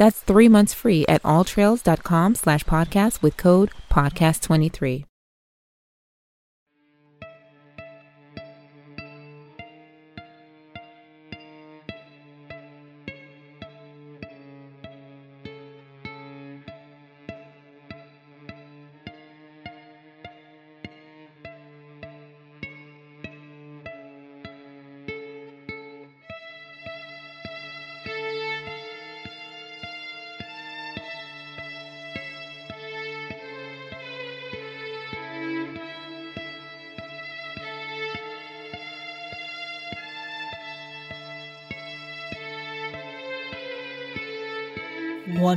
That's 0.00 0.20
three 0.22 0.48
months 0.48 0.72
free 0.72 1.04
at 1.10 1.22
alltrails.com 1.24 2.34
slash 2.34 2.64
podcast 2.64 3.20
with 3.20 3.36
code 3.36 3.70
podcast23. 3.90 5.09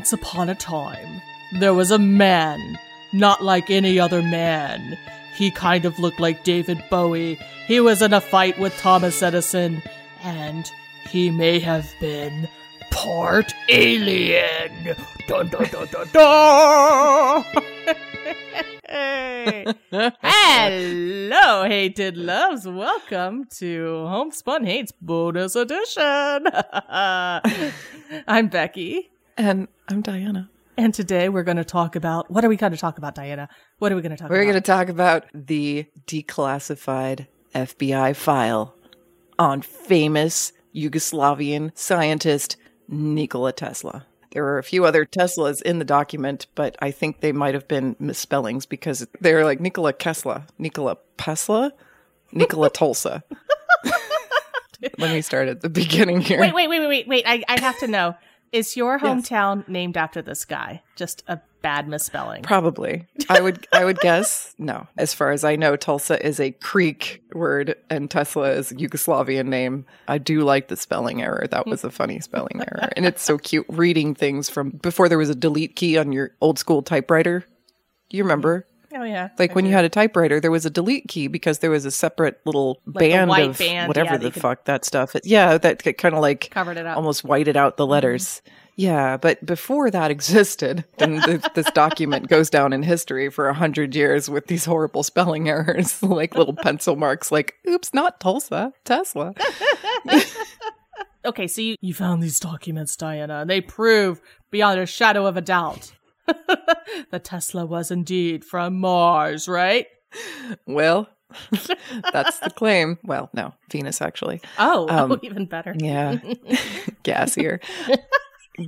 Once 0.04 0.12
upon 0.12 0.50
a 0.50 0.56
time, 0.56 1.22
there 1.54 1.73
was 1.73 1.90
a 1.90 1.98
man, 1.98 2.78
not 3.14 3.42
like 3.42 3.72
any 3.72 3.98
other 3.98 4.22
man. 4.22 4.98
He 5.34 5.50
kind 5.50 5.86
of 5.86 5.98
looked 5.98 6.20
like 6.20 6.44
David 6.44 6.84
Bowie. 6.90 7.40
He 7.68 7.80
was 7.80 8.02
in 8.02 8.12
a 8.12 8.20
fight 8.20 8.60
with 8.60 8.78
Thomas 8.80 9.23
Edison, 9.23 9.82
and 10.22 10.70
he 11.10 11.32
may 11.32 11.58
have 11.60 11.90
been 12.02 12.50
part 12.92 13.54
alien. 13.70 14.98
Dun 15.26 15.48
dun 15.48 15.70
dun 15.72 15.88
dun 15.88 16.10
dun! 16.12 17.45
Hello, 20.22 21.64
hated 21.64 22.17
loves. 22.17 22.67
Welcome 22.67 23.45
to 23.60 24.06
Homespun 24.08 24.66
Haints 24.66 24.92
Bonus 24.92 25.56
Edition. 25.56 26.48
I'm 28.27 28.50
Becky. 28.50 29.13
And 29.38 29.67
I'm 29.88 30.02
Diana. 30.02 30.49
And 30.77 30.94
today 30.94 31.30
we're 31.30 31.44
going 31.44 31.58
to 31.58 31.66
talk 31.66 31.95
about 31.95 32.30
what 32.30 32.45
are 32.45 32.49
we 32.49 32.55
going 32.55 32.71
to 32.71 32.77
talk 32.77 32.98
about, 32.98 33.16
Diana? 33.16 33.49
What 33.80 33.92
are 33.92 33.95
we 33.95 34.02
going 34.02 34.11
to 34.11 34.17
talk 34.17 34.27
about? 34.27 34.36
We're 34.36 34.44
going 34.44 34.55
to 34.55 34.61
talk 34.61 34.89
about 34.89 35.26
the 35.33 35.86
declassified 36.08 37.27
FBI 37.54 38.16
file 38.16 38.76
on 39.39 39.61
famous 39.61 40.54
Yugoslavian 40.76 41.76
scientist 41.77 42.58
Nikola 42.88 43.54
Tesla. 43.54 44.05
There 44.32 44.44
were 44.44 44.58
a 44.58 44.64
few 44.64 44.86
other 44.86 45.05
Teslas 45.05 45.61
in 45.61 45.77
the 45.77 45.86
document, 45.86 46.48
but 46.55 46.76
I 46.80 46.89
think 46.89 47.20
they 47.20 47.32
might 47.32 47.54
have 47.54 47.67
been 47.67 47.95
misspellings 48.00 48.65
because 48.65 49.05
they're 49.21 49.45
like 49.45 49.60
Nikola 49.60 49.94
Kesla, 49.94 50.48
Nikola 50.58 50.98
Pesla, 51.17 51.71
Nikola 52.32 52.70
Tulsa. 52.73 53.23
Let 54.98 55.14
me 55.14 55.21
start 55.21 55.48
at 55.48 55.61
the 55.61 55.70
beginning 55.70 56.21
here. 56.21 56.39
Wait, 56.39 56.54
wait, 56.54 56.67
wait, 56.67 56.80
wait, 56.80 56.88
wait, 56.88 57.08
wait. 57.08 57.23
I, 57.27 57.44
I 57.48 57.60
have 57.61 57.80
to 57.80 57.88
know. 57.88 58.15
Is 58.53 58.77
your 58.77 58.99
hometown 58.99 59.67
named 59.67 59.97
after 59.97 60.21
this 60.21 60.45
guy? 60.45 60.83
Just 60.95 61.23
a 61.27 61.41
bad 61.64 61.87
misspelling. 61.87 62.43
Probably. 62.43 63.08
I 63.27 63.41
would 63.41 63.65
I 63.73 63.83
would 63.83 63.99
guess 64.02 64.53
no. 64.59 64.87
As 64.95 65.11
far 65.11 65.31
as 65.31 65.43
I 65.43 65.55
know, 65.55 65.75
Tulsa 65.75 66.23
is 66.23 66.39
a 66.39 66.52
Creek 66.52 67.23
word 67.33 67.75
and 67.89 68.11
Tesla 68.11 68.52
is 68.52 68.71
a 68.71 68.75
Yugoslavian 68.75 69.47
name. 69.47 69.87
I 70.08 70.19
do 70.19 70.41
like 70.41 70.67
the 70.67 70.77
spelling 70.77 71.23
error. 71.23 71.47
That 71.49 71.65
was 71.65 71.83
a 71.83 71.89
funny 71.89 72.19
spelling 72.19 72.61
error. 72.61 72.89
And 72.95 73.08
it's 73.08 73.23
so 73.23 73.39
cute 73.39 73.65
reading 73.69 74.14
things 74.14 74.49
from 74.49 74.70
before 74.70 75.09
there 75.09 75.17
was 75.17 75.31
a 75.31 75.35
delete 75.35 75.75
key 75.75 75.97
on 75.97 76.11
your 76.11 76.35
old 76.39 76.59
school 76.59 76.83
typewriter. 76.83 77.45
You 78.11 78.21
remember? 78.21 78.67
Oh 78.95 79.04
yeah. 79.04 79.30
Like 79.39 79.55
when 79.55 79.65
you 79.65 79.71
had 79.71 79.86
a 79.86 79.89
typewriter, 79.89 80.39
there 80.39 80.52
was 80.52 80.65
a 80.65 80.70
delete 80.70 81.08
key 81.08 81.27
because 81.27 81.59
there 81.59 81.71
was 81.71 81.86
a 81.86 81.92
separate 81.92 82.39
little 82.45 82.81
Like 82.86 82.99
band 82.99 83.30
white 83.30 83.49
of 83.49 83.58
band, 83.58 83.87
whatever 83.87 84.14
yeah, 84.14 84.17
the 84.17 84.31
fuck 84.31 84.65
that 84.65 84.86
stuff. 84.86 85.15
is. 85.15 85.21
yeah, 85.26 85.58
that 85.58 85.83
kind 85.98 86.15
of 86.15 86.21
like 86.21 86.49
Covered 86.52 86.77
it 86.77 86.86
up. 86.86 86.98
almost 86.98 87.23
whited 87.23 87.58
out 87.58 87.77
the 87.77 87.83
mm-hmm. 87.83 87.92
letters. 87.92 88.42
Yeah, 88.76 89.17
but 89.17 89.45
before 89.45 89.92
that 89.92 90.09
existed, 90.09 90.83
then 90.98 91.21
th- 91.21 91.43
this 91.53 91.70
document 91.71 92.27
goes 92.27 92.49
down 92.49 92.73
in 92.73 92.82
history 92.82 93.30
for 93.30 93.48
a 93.48 93.53
hundred 93.53 93.95
years 93.95 94.30
with 94.30 94.48
these 94.48 94.65
horrible 94.65 95.03
spelling 95.03 95.48
errors, 95.48 96.02
like 96.03 96.36
little 96.36 96.55
pencil 96.55 96.95
marks, 96.95 97.32
like 97.32 97.55
"Oops, 97.67 97.93
not 97.93 98.20
Tulsa, 98.20 98.73
Tesla." 98.86 99.33
Okay, 101.26 101.48
so 101.48 101.61
you, 101.61 101.77
you 101.80 101.93
found 101.93 102.21
these 102.21 102.37
documents, 102.37 102.98
Diana, 102.98 103.39
and 103.39 103.49
they 103.49 103.61
prove 103.61 104.21
beyond 104.52 104.80
a 104.80 104.86
shadow 104.86 105.26
of 105.26 105.37
a 105.37 105.42
doubt 105.42 105.93
that 107.11 107.23
Tesla 107.23 107.66
was 107.66 107.92
indeed 107.92 108.44
from 108.45 108.80
Mars, 108.80 109.48
right? 109.48 109.88
Well, 110.66 111.10
that's 112.11 112.39
the 112.39 112.52
claim. 112.52 113.00
Well, 113.04 113.30
no, 113.34 113.54
Venus 113.72 114.02
actually. 114.02 114.42
Oh, 114.60 114.88
Um, 114.89 115.12
oh 115.12 115.20
even 115.23 115.45
better. 115.45 115.76
Yeah, 115.78 116.17
gassier. 117.04 117.60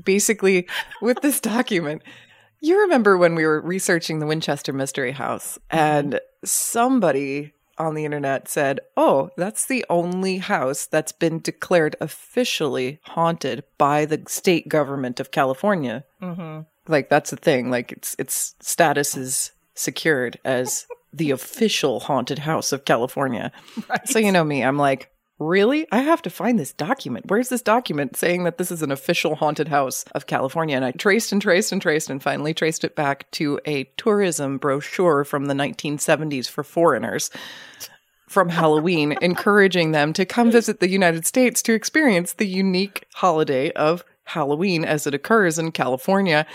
Basically, 0.03 0.67
with 1.01 1.21
this 1.21 1.39
document, 1.39 2.01
you 2.61 2.81
remember 2.81 3.17
when 3.17 3.35
we 3.35 3.45
were 3.45 3.61
researching 3.61 4.19
the 4.19 4.25
Winchester 4.25 4.73
Mystery 4.73 5.11
House, 5.11 5.59
and 5.69 6.19
somebody 6.43 7.53
on 7.77 7.93
the 7.93 8.05
internet 8.05 8.47
said, 8.47 8.79
Oh, 8.95 9.29
that's 9.37 9.65
the 9.65 9.85
only 9.89 10.37
house 10.37 10.85
that's 10.85 11.11
been 11.11 11.39
declared 11.39 11.95
officially 11.99 12.99
haunted 13.03 13.63
by 13.77 14.05
the 14.05 14.23
state 14.27 14.69
government 14.69 15.19
of 15.19 15.31
California. 15.31 16.05
Mm-hmm. 16.21 16.61
Like, 16.87 17.09
that's 17.09 17.31
the 17.31 17.37
thing. 17.37 17.69
Like, 17.71 17.91
its 17.91 18.15
its 18.19 18.55
status 18.59 19.17
is 19.17 19.51
secured 19.73 20.39
as 20.45 20.87
the 21.13 21.31
official 21.31 22.01
haunted 22.01 22.39
house 22.39 22.71
of 22.71 22.85
California. 22.85 23.51
So 24.05 24.19
you 24.19 24.31
know 24.31 24.43
me, 24.43 24.63
I'm 24.63 24.77
like, 24.77 25.11
really? 25.39 25.87
I 25.91 25.99
have 25.99 26.21
to 26.23 26.29
find 26.29 26.57
this 26.57 26.73
document. 26.73 27.25
Where's 27.27 27.49
this 27.49 27.61
document 27.61 28.17
saying 28.17 28.43
that 28.43 28.57
this 28.57 28.71
is 28.71 28.81
an 28.81 28.91
official 28.91 29.35
haunted 29.35 29.67
house 29.67 30.03
of 30.13 30.27
California? 30.27 30.75
And 30.75 30.85
I 30.85 30.91
traced 30.91 31.31
and 31.31 31.41
traced 31.41 31.71
and 31.71 31.81
traced 31.81 32.09
and 32.09 32.21
finally 32.21 32.53
traced 32.53 32.83
it 32.83 32.95
back 32.95 33.29
to 33.31 33.59
a 33.65 33.85
tourism 33.97 34.57
brochure 34.57 35.23
from 35.23 35.45
the 35.45 35.53
1970s 35.53 36.49
for 36.49 36.63
foreigners 36.63 37.29
from 38.27 38.49
Halloween, 38.49 39.17
encouraging 39.21 39.91
them 39.91 40.13
to 40.13 40.25
come 40.25 40.51
visit 40.51 40.79
the 40.79 40.89
United 40.89 41.25
States 41.25 41.61
to 41.63 41.73
experience 41.73 42.33
the 42.33 42.47
unique 42.47 43.05
holiday 43.13 43.71
of 43.71 44.03
Halloween 44.25 44.83
as 44.83 45.05
it 45.05 45.13
occurs 45.13 45.59
in 45.59 45.71
California. 45.71 46.45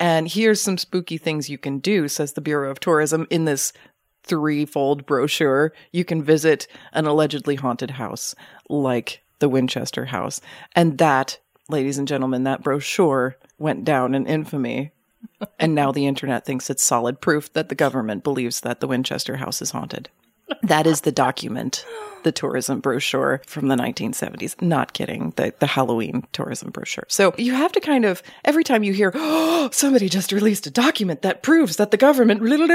And 0.00 0.26
here's 0.26 0.62
some 0.62 0.78
spooky 0.78 1.18
things 1.18 1.50
you 1.50 1.58
can 1.58 1.78
do, 1.78 2.08
says 2.08 2.32
the 2.32 2.40
Bureau 2.40 2.70
of 2.70 2.80
Tourism 2.80 3.26
in 3.28 3.44
this 3.44 3.74
threefold 4.22 5.04
brochure. 5.04 5.74
You 5.92 6.06
can 6.06 6.22
visit 6.22 6.66
an 6.92 7.06
allegedly 7.06 7.56
haunted 7.56 7.92
house 7.92 8.34
like 8.70 9.22
the 9.40 9.48
Winchester 9.48 10.06
House. 10.06 10.40
And 10.74 10.96
that, 10.98 11.38
ladies 11.68 11.98
and 11.98 12.08
gentlemen, 12.08 12.44
that 12.44 12.62
brochure 12.62 13.36
went 13.58 13.84
down 13.84 14.14
in 14.14 14.26
infamy. 14.26 14.92
and 15.58 15.74
now 15.74 15.92
the 15.92 16.06
internet 16.06 16.46
thinks 16.46 16.70
it's 16.70 16.82
solid 16.82 17.20
proof 17.20 17.52
that 17.52 17.68
the 17.68 17.74
government 17.74 18.24
believes 18.24 18.62
that 18.62 18.80
the 18.80 18.88
Winchester 18.88 19.36
House 19.36 19.60
is 19.60 19.72
haunted. 19.72 20.08
That 20.62 20.86
is 20.86 21.02
the 21.02 21.12
document, 21.12 21.84
the 22.22 22.32
tourism 22.32 22.80
brochure 22.80 23.40
from 23.46 23.68
the 23.68 23.76
1970s. 23.76 24.60
Not 24.60 24.92
kidding, 24.92 25.32
the, 25.36 25.54
the 25.58 25.66
Halloween 25.66 26.26
tourism 26.32 26.70
brochure. 26.70 27.06
So 27.08 27.34
you 27.38 27.54
have 27.54 27.72
to 27.72 27.80
kind 27.80 28.04
of, 28.04 28.22
every 28.44 28.64
time 28.64 28.82
you 28.82 28.92
hear, 28.92 29.12
oh, 29.14 29.70
somebody 29.72 30.08
just 30.08 30.32
released 30.32 30.66
a 30.66 30.70
document 30.70 31.22
that 31.22 31.42
proves 31.42 31.76
that 31.76 31.90
the 31.90 31.96
government, 31.96 32.42
little 32.42 32.68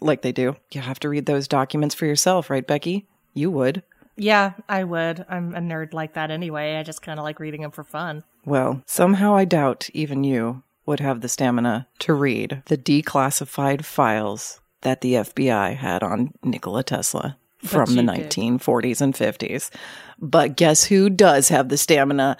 like 0.00 0.22
they 0.22 0.32
do, 0.32 0.56
you 0.72 0.80
have 0.80 1.00
to 1.00 1.08
read 1.08 1.26
those 1.26 1.48
documents 1.48 1.94
for 1.94 2.06
yourself, 2.06 2.50
right, 2.50 2.66
Becky? 2.66 3.06
You 3.34 3.50
would. 3.50 3.82
Yeah, 4.16 4.54
I 4.68 4.84
would. 4.84 5.26
I'm 5.28 5.54
a 5.54 5.60
nerd 5.60 5.92
like 5.92 6.14
that 6.14 6.30
anyway. 6.30 6.76
I 6.76 6.82
just 6.82 7.02
kind 7.02 7.18
of 7.18 7.24
like 7.24 7.38
reading 7.38 7.60
them 7.60 7.70
for 7.70 7.84
fun. 7.84 8.24
Well, 8.46 8.82
somehow 8.86 9.36
I 9.36 9.44
doubt 9.44 9.90
even 9.92 10.24
you 10.24 10.62
would 10.86 11.00
have 11.00 11.20
the 11.20 11.28
stamina 11.28 11.88
to 11.98 12.14
read 12.14 12.62
the 12.66 12.78
declassified 12.78 13.84
files 13.84 14.60
that 14.86 15.00
the 15.00 15.14
FBI 15.14 15.74
had 15.74 16.04
on 16.04 16.32
Nikola 16.44 16.84
Tesla 16.84 17.36
from 17.58 17.96
the 17.96 18.02
1940s 18.02 19.00
and 19.00 19.14
50s. 19.14 19.68
But 20.20 20.54
guess 20.54 20.84
who 20.84 21.10
does 21.10 21.48
have 21.48 21.70
the 21.70 21.76
stamina 21.76 22.36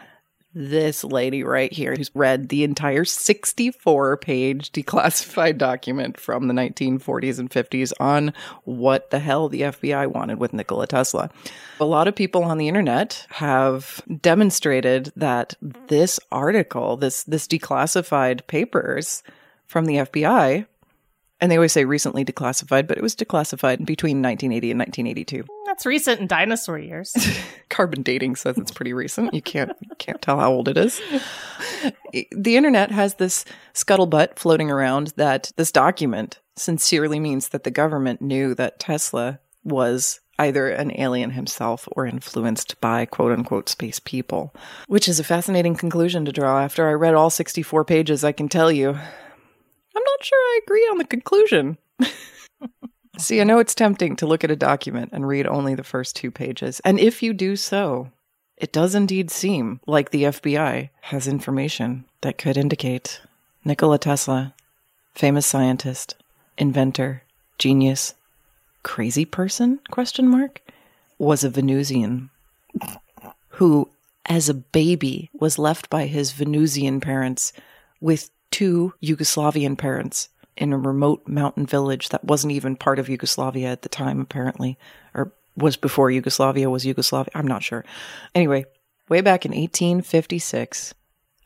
this 0.55 1.03
lady 1.03 1.43
right 1.43 1.73
here 1.73 1.97
who's 1.97 2.13
read 2.15 2.49
the 2.49 2.63
entire 2.63 3.05
64 3.05 4.19
page 4.19 4.71
declassified 4.71 5.59
document 5.59 6.21
from 6.21 6.47
the 6.47 6.55
1940s 6.55 7.41
and 7.41 7.51
50s 7.51 7.93
on 7.99 8.33
what 8.63 9.11
the 9.11 9.19
hell 9.19 9.49
the 9.49 9.63
FBI 9.63 10.07
wanted 10.07 10.39
with 10.39 10.53
Nikola 10.53 10.87
Tesla. 10.87 11.29
A 11.81 11.85
lot 11.85 12.07
of 12.07 12.15
people 12.15 12.45
on 12.45 12.59
the 12.59 12.69
internet 12.69 13.27
have 13.31 14.01
demonstrated 14.21 15.13
that 15.17 15.55
this 15.89 16.21
article, 16.31 16.97
this, 16.97 17.25
this 17.25 17.49
declassified 17.49 18.47
papers 18.47 19.25
from 19.67 19.87
the 19.87 19.97
FBI 19.97 20.67
and 21.41 21.51
they 21.51 21.57
always 21.57 21.73
say 21.73 21.85
recently 21.85 22.25
declassified, 22.25 22.87
but 22.87 22.97
it 22.97 23.03
was 23.03 23.15
declassified 23.15 23.85
between 23.85 24.23
1980 24.23 24.71
and 24.71 24.81
1982. 24.81 25.45
That's 25.67 25.85
recent 25.85 26.21
in 26.21 26.27
dinosaur 26.27 26.79
years. 26.79 27.15
Carbon 27.69 28.03
dating 28.03 28.37
says 28.37 28.57
it's 28.57 28.71
pretty 28.71 28.93
recent. 28.93 29.35
You 29.35 29.43
can't 29.43 29.73
can't 29.99 30.23
tell 30.23 30.39
how 30.39 30.53
old 30.53 30.69
it 30.69 30.79
is. 30.79 31.01
The 32.33 32.57
internet 32.57 32.91
has 32.91 33.15
this 33.15 33.45
scuttlebutt 33.75 34.39
floating 34.39 34.71
around 34.71 35.13
that 35.17 35.53
this 35.57 35.71
document 35.71 36.41
sincerely 36.57 37.21
means 37.21 37.49
that 37.49 37.65
the 37.65 37.71
government 37.71 38.23
knew 38.23 38.55
that 38.55 38.81
Tesla 38.81 39.41
was 39.63 40.21
either 40.39 40.69
an 40.69 40.99
alien 40.99 41.31
himself 41.31 41.89
or 41.93 42.07
influenced 42.07 42.81
by 42.81 43.05
quote 43.05 43.33
unquote 43.33 43.69
space 43.69 44.01
people, 44.01 44.55
which 44.87 45.09
is 45.09 45.21
a 45.21 45.25
fascinating 45.25 45.75
conclusion 45.75 46.25
to 46.25 46.33
draw. 46.33 46.61
After 46.61 46.89
I 46.89 46.93
read 46.93 47.15
all 47.15 47.31
64 47.31 47.85
pages, 47.85 48.25
I 48.25 48.33
can 48.33 48.49
tell 48.49 48.71
you 48.73 48.99
I'm 49.97 50.03
not 50.03 50.25
sure 50.25 50.39
I 50.39 50.61
agree 50.63 50.83
on 50.91 50.99
the 50.99 51.05
conclusion. 51.05 51.79
See, 53.19 53.41
I 53.41 53.45
know 53.45 53.59
it's 53.59 53.75
tempting 53.75 54.17
to 54.17 54.27
look 54.27 54.45
at 54.45 54.51
a 54.51 54.57
document 54.57 55.11
and 55.13 55.27
read 55.27 55.47
only 55.47 55.75
the 55.75 55.83
first 55.83 56.17
two 56.17 56.31
pages. 56.31 56.81
And 56.85 57.01
if 57.01 57.23
you 57.23 57.33
do 57.33 57.57
so, 57.57 58.11
it 58.59 58.73
does 58.73 58.95
indeed 58.95 59.31
seem 59.31 59.81
like 59.87 60.11
the 60.11 60.25
FBI 60.25 60.91
has 61.01 61.27
information 61.27 62.05
that 62.21 62.37
could 62.37 62.59
indicate 62.59 63.23
Nikola 63.65 63.99
Tesla, 63.99 64.55
famous 65.15 65.47
scientist, 65.47 66.15
inventor, 66.59 67.23
genius, 67.59 68.15
crazy 68.83 69.25
person 69.25 69.81
question 69.91 70.29
mark 70.29 70.61
was 71.19 71.43
a 71.43 71.51
Venusian 71.51 72.31
who 73.49 73.89
as 74.27 74.49
a 74.49 74.55
baby 74.55 75.29
was 75.33 75.59
left 75.59 75.91
by 75.91 76.07
his 76.07 76.31
Venusian 76.31 77.01
parents 77.01 77.53
with 78.01 78.31
two 78.57 78.95
Yugoslavian 79.03 79.77
parents 79.77 80.31
in 80.57 80.73
a 80.73 80.79
remote 80.79 81.29
mountain 81.29 81.67
village 81.67 82.09
that 82.09 82.25
wasn't 82.25 82.51
even 82.55 82.75
part 82.75 82.99
of 82.99 83.07
Yugoslavia 83.07 83.69
at 83.69 83.83
the 83.83 83.89
time, 83.91 84.19
apparently, 84.19 84.79
or 85.13 85.35
was 85.59 85.77
before 85.77 86.11
Yugoslavia 86.11 86.71
was 86.71 86.87
Yugoslavia. 86.87 87.31
I'm 87.35 87.47
not 87.47 87.63
sure. 87.63 87.85
Anyway, 88.35 88.65
way 89.11 89.21
back 89.21 89.45
in 89.45 89.51
1856, 89.51 90.95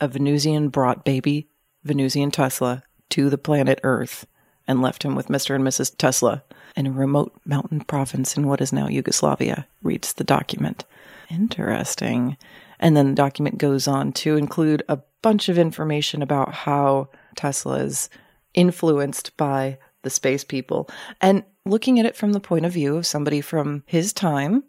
a 0.00 0.06
Venusian 0.06 0.68
brought 0.68 1.04
baby 1.04 1.48
Venusian 1.82 2.30
Tesla 2.30 2.84
to 3.08 3.28
the 3.28 3.36
planet 3.36 3.80
Earth 3.82 4.24
and 4.68 4.80
left 4.80 5.02
him 5.02 5.16
with 5.16 5.26
Mr. 5.26 5.56
and 5.56 5.64
Mrs. 5.64 5.96
Tesla 5.96 6.44
in 6.76 6.86
a 6.86 6.92
remote 6.92 7.32
mountain 7.44 7.80
province 7.80 8.36
in 8.36 8.46
what 8.46 8.60
is 8.60 8.72
now 8.72 8.86
Yugoslavia, 8.86 9.66
reads 9.82 10.12
the 10.12 10.22
document. 10.22 10.84
Interesting. 11.28 12.36
And 12.80 12.96
then 12.96 13.10
the 13.10 13.14
document 13.14 13.58
goes 13.58 13.86
on 13.86 14.12
to 14.14 14.36
include 14.36 14.82
a 14.88 14.98
bunch 15.22 15.48
of 15.48 15.58
information 15.58 16.22
about 16.22 16.52
how 16.52 17.10
Tesla 17.36 17.76
is 17.76 18.08
influenced 18.54 19.36
by 19.36 19.78
the 20.02 20.10
space 20.10 20.42
people. 20.42 20.88
And 21.20 21.44
looking 21.64 22.00
at 22.00 22.06
it 22.06 22.16
from 22.16 22.32
the 22.32 22.40
point 22.40 22.64
of 22.64 22.72
view 22.72 22.96
of 22.96 23.06
somebody 23.06 23.40
from 23.40 23.84
his 23.86 24.12
time, 24.12 24.64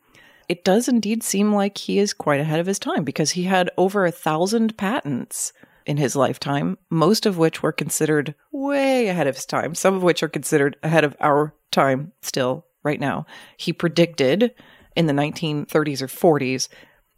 it 0.49 0.65
does 0.65 0.87
indeed 0.87 1.23
seem 1.23 1.53
like 1.53 1.77
he 1.77 1.97
is 1.97 2.13
quite 2.13 2.41
ahead 2.41 2.59
of 2.59 2.67
his 2.67 2.79
time 2.79 3.03
because 3.05 3.31
he 3.31 3.43
had 3.43 3.71
over 3.77 4.05
a 4.05 4.11
thousand 4.11 4.77
patents 4.77 5.53
in 5.85 5.97
his 5.97 6.15
lifetime, 6.15 6.77
most 6.89 7.25
of 7.25 7.37
which 7.37 7.63
were 7.63 7.71
considered 7.71 8.35
way 8.51 9.07
ahead 9.07 9.27
of 9.27 9.35
his 9.35 9.45
time, 9.45 9.73
some 9.73 9.95
of 9.95 10.03
which 10.03 10.21
are 10.21 10.27
considered 10.27 10.77
ahead 10.83 11.05
of 11.05 11.15
our 11.21 11.55
time 11.71 12.11
still 12.21 12.65
right 12.83 12.99
now. 12.99 13.25
He 13.57 13.71
predicted 13.71 14.53
in 14.95 15.07
the 15.07 15.13
1930s 15.13 16.01
or 16.01 16.07
40s 16.07 16.67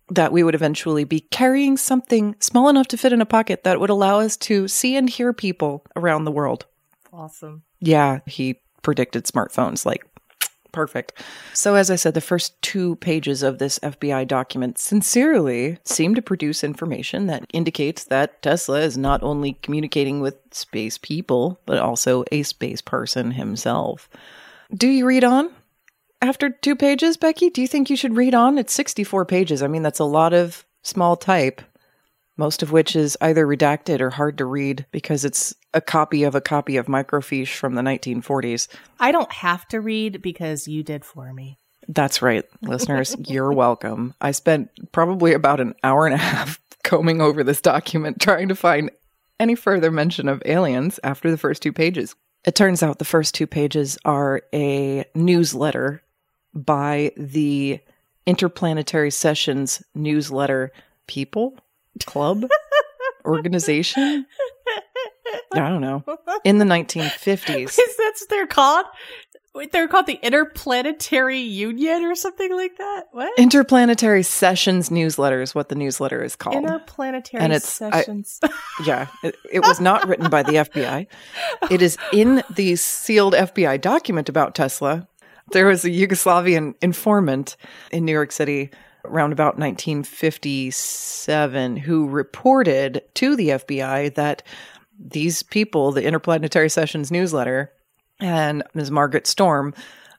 that 0.10 0.32
we 0.32 0.44
would 0.44 0.56
eventually 0.56 1.04
be 1.04 1.22
carrying 1.22 1.78
something 1.78 2.36
small 2.40 2.70
enough 2.70 2.88
to 2.90 2.98
fit 2.98 3.14
in 3.14 3.22
a 3.22 3.26
pocket 3.26 3.64
that 3.64 3.80
would 3.80 3.90
allow 3.90 4.20
us 4.20 4.38
to 4.38 4.68
see 4.68 4.96
and 4.96 5.10
hear 5.10 5.34
people 5.34 5.86
around 5.96 6.26
the 6.26 6.32
world. 6.32 6.66
Awesome. 7.12 7.64
Yeah, 7.80 8.20
he 8.26 8.60
predicted 8.82 9.26
smartphones 9.26 9.86
like 9.86 10.04
perfect. 10.74 11.14
So, 11.54 11.76
as 11.76 11.90
I 11.90 11.96
said, 11.96 12.16
the 12.16 12.22
first 12.22 12.62
two 12.62 12.98
pages 12.98 13.44
of 13.44 13.60
this 13.60 13.80
FBI 13.80 14.28
document 14.28 14.78
sincerely 14.78 15.78
seem 15.86 16.16
to 16.16 16.22
produce 16.22 16.64
information 16.64 17.28
that 17.28 17.46
indicates 17.54 18.06
that 18.06 18.42
Tesla 18.42 18.82
is 18.82 18.98
not 18.98 19.24
only 19.24 19.54
communicating 19.62 20.20
with 20.20 20.36
space 20.52 20.98
people, 20.98 21.60
but 21.66 21.78
also 21.78 22.26
a 22.32 22.44
space 22.44 22.82
person 22.82 23.32
himself. 23.32 24.10
Do 24.74 24.88
you 24.88 25.06
read 25.06 25.24
on? 25.24 25.54
After 26.24 26.50
two 26.50 26.78
pages, 26.78 27.18
Becky? 27.18 27.50
Do 27.50 27.62
you 27.62 27.68
think 27.68 27.90
you 27.90 27.98
should 27.98 28.16
read 28.16 28.34
on? 28.34 28.58
It's 28.58 28.72
64 28.74 29.26
pages. 29.26 29.62
I 29.62 29.68
mean, 29.68 29.84
that's 29.84 30.00
a 30.00 30.06
lot 30.06 30.34
of 30.34 30.66
small 30.82 31.18
type, 31.18 31.62
most 32.38 32.64
of 32.64 32.72
which 32.72 32.96
is 32.96 33.18
either 33.20 33.46
redacted 33.46 34.00
or 34.00 34.10
hard 34.10 34.38
to 34.38 34.46
read 34.46 34.86
because 34.92 35.26
it's 35.26 35.54
a 35.74 35.82
copy 35.82 36.24
of 36.24 36.34
a 36.34 36.40
copy 36.40 36.78
of 36.78 36.86
microfiche 36.86 37.54
from 37.54 37.76
the 37.76 37.82
1940s. 37.82 38.70
I 39.02 39.12
don't 39.12 39.32
have 39.34 39.68
to 39.68 39.82
read 39.82 40.22
because 40.22 40.66
you 40.66 40.82
did 40.82 41.04
for 41.04 41.34
me. 41.34 41.60
That's 41.90 42.22
right, 42.22 42.46
listeners. 42.62 43.18
You're 43.28 43.52
welcome. 43.52 44.14
I 44.22 44.32
spent 44.32 44.70
probably 44.94 45.34
about 45.34 45.60
an 45.60 45.76
hour 45.84 46.06
and 46.06 46.16
a 46.16 46.20
half 46.20 46.58
combing 46.86 47.20
over 47.20 47.44
this 47.44 47.60
document 47.60 48.22
trying 48.22 48.48
to 48.48 48.56
find 48.56 48.92
any 49.42 49.56
further 49.56 49.92
mention 49.92 50.30
of 50.30 50.42
aliens 50.46 51.02
after 51.04 51.30
the 51.30 51.38
first 51.38 51.62
two 51.62 51.74
pages. 51.74 52.16
It 52.46 52.56
turns 52.56 52.82
out 52.84 53.00
the 53.00 53.06
first 53.06 53.36
two 53.36 53.48
pages 53.48 53.98
are 54.06 54.42
a 54.54 55.06
newsletter 55.16 56.03
by 56.54 57.12
the 57.18 57.80
Interplanetary 58.26 59.12
Sessions 59.12 59.84
newsletter 59.96 60.72
people, 61.08 61.58
club, 62.06 62.46
organization. 63.26 64.26
I 65.54 65.70
don't 65.70 65.82
know. 65.82 66.04
In 66.44 66.58
the 66.58 66.66
1950s. 66.66 67.70
Is 67.70 67.76
that 67.76 68.14
what 68.20 68.30
they're 68.30 68.48
called? 68.48 68.86
They're 69.72 69.88
called 69.88 70.08
the 70.08 70.20
Interplanetary 70.24 71.38
Union 71.38 72.06
or 72.06 72.16
something 72.16 72.52
like 72.56 72.76
that. 72.78 73.04
What? 73.12 73.38
Interplanetary 73.38 74.24
Sessions 74.24 74.90
newsletter 74.90 75.44
is 75.44 75.54
what 75.54 75.70
the 75.70 75.76
newsletter 75.76 76.24
is 76.24 76.36
called. 76.36 76.56
Interplanetary 76.56 77.44
and 77.44 77.54
it's, 77.54 77.72
Sessions. 77.72 78.40
I, 78.42 78.50
yeah, 78.86 79.08
it, 79.22 79.36
it 79.52 79.60
was 79.60 79.80
not 79.80 80.08
written 80.08 80.28
by 80.32 80.42
the 80.42 80.54
FBI. 80.54 81.06
It 81.70 81.84
is 81.84 81.98
in 82.12 82.42
the 82.50 82.76
sealed 82.78 83.36
FBI 83.36 83.80
document 83.80 84.28
about 84.28 84.56
Tesla, 84.56 85.08
there 85.52 85.68
was 85.68 85.86
a 85.86 85.90
Yugoslavian 85.90 86.74
informant 86.82 87.56
in 87.92 88.06
New 88.06 88.12
York 88.12 88.32
City 88.32 88.72
around 89.06 89.34
about 89.34 89.58
1957 89.58 91.78
who 91.78 92.08
reported 92.08 93.02
to 93.16 93.36
the 93.36 93.50
FBI 93.50 94.14
that 94.16 94.44
these 94.98 95.44
people, 95.44 95.92
the 95.92 96.06
Interplanetary 96.06 96.70
Sessions 96.70 97.12
newsletter 97.12 97.74
and 98.20 98.64
Ms. 98.74 98.92
Margaret 98.92 99.28
Storm, 99.28 99.74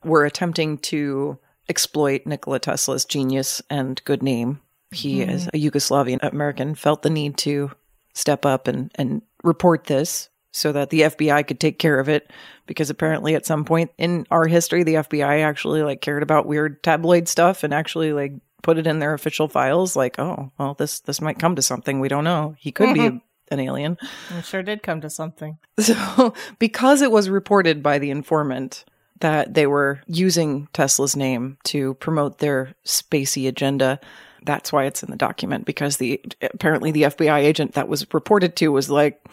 were 0.05 0.27
attempting 0.27 0.79
to 0.79 1.39
exploit 1.69 2.27
Nikola 2.27 2.59
Tesla's 2.59 3.05
genius 3.05 3.63
and 3.71 4.03
good 4.05 4.23
name. 4.23 4.61
He, 4.91 5.21
mm-hmm. 5.21 5.31
as 5.31 5.47
a 5.49 5.53
Yugoslavian 5.53 6.23
American, 6.23 6.75
felt 6.75 7.03
the 7.03 7.11
need 7.11 7.37
to 7.39 7.71
step 8.13 8.45
up 8.45 8.69
and, 8.69 8.93
and 8.97 9.23
report 9.43 9.85
this 9.85 10.29
so 10.55 10.73
that 10.73 10.91
the 10.91 11.03
FBI 11.03 11.47
could 11.47 11.59
take 11.59 11.79
care 11.79 11.99
of 11.99 12.09
it 12.09 12.31
because 12.67 12.89
apparently 12.89 13.35
at 13.35 13.45
some 13.45 13.65
point 13.65 13.91
in 13.99 14.27
our 14.31 14.47
history 14.47 14.83
the 14.83 14.95
FBI 14.95 15.43
actually 15.43 15.83
like 15.83 16.01
cared 16.01 16.23
about 16.23 16.47
weird 16.47 16.83
tabloid 16.83 17.29
stuff 17.29 17.65
and 17.65 17.75
actually 17.75 18.13
like 18.13 18.33
put 18.63 18.79
it 18.79 18.87
in 18.87 19.01
their 19.01 19.15
official 19.15 19.49
files 19.49 19.97
like 19.97 20.19
oh 20.19 20.51
well 20.59 20.75
this 20.75 21.01
this 21.01 21.21
might 21.21 21.39
come 21.39 21.57
to 21.57 21.63
something 21.63 22.01
we 22.01 22.09
don't 22.09 22.25
know 22.25 22.55
he 22.59 22.73
could 22.73 22.89
mm-hmm. 22.89 23.17
be 23.17 23.25
an 23.51 23.61
alien 23.61 23.99
it 24.31 24.45
sure 24.45 24.63
did 24.63 24.83
come 24.83 25.01
to 25.01 25.11
something 25.11 25.59
so 25.79 26.33
because 26.59 27.03
it 27.03 27.11
was 27.11 27.29
reported 27.29 27.83
by 27.83 27.99
the 27.99 28.11
informant 28.11 28.85
that 29.21 29.55
they 29.55 29.67
were 29.67 30.01
using 30.07 30.69
Tesla's 30.73 31.17
name 31.17 31.57
to 31.65 31.95
promote 31.95 32.39
their 32.39 32.75
spacey 32.85 33.47
agenda. 33.49 34.01
That's 34.45 34.73
why 34.73 34.85
it's 34.85 35.03
in 35.03 35.11
the 35.11 35.17
document 35.17 35.65
because 35.65 35.97
the 35.97 36.21
apparently 36.43 36.91
the 36.91 37.05
FBI 37.05 37.39
agent 37.39 37.73
that 37.73 37.89
was 37.89 38.07
reported 38.13 38.57
to 38.57 38.69
was 38.69 38.91
like, 38.91 39.25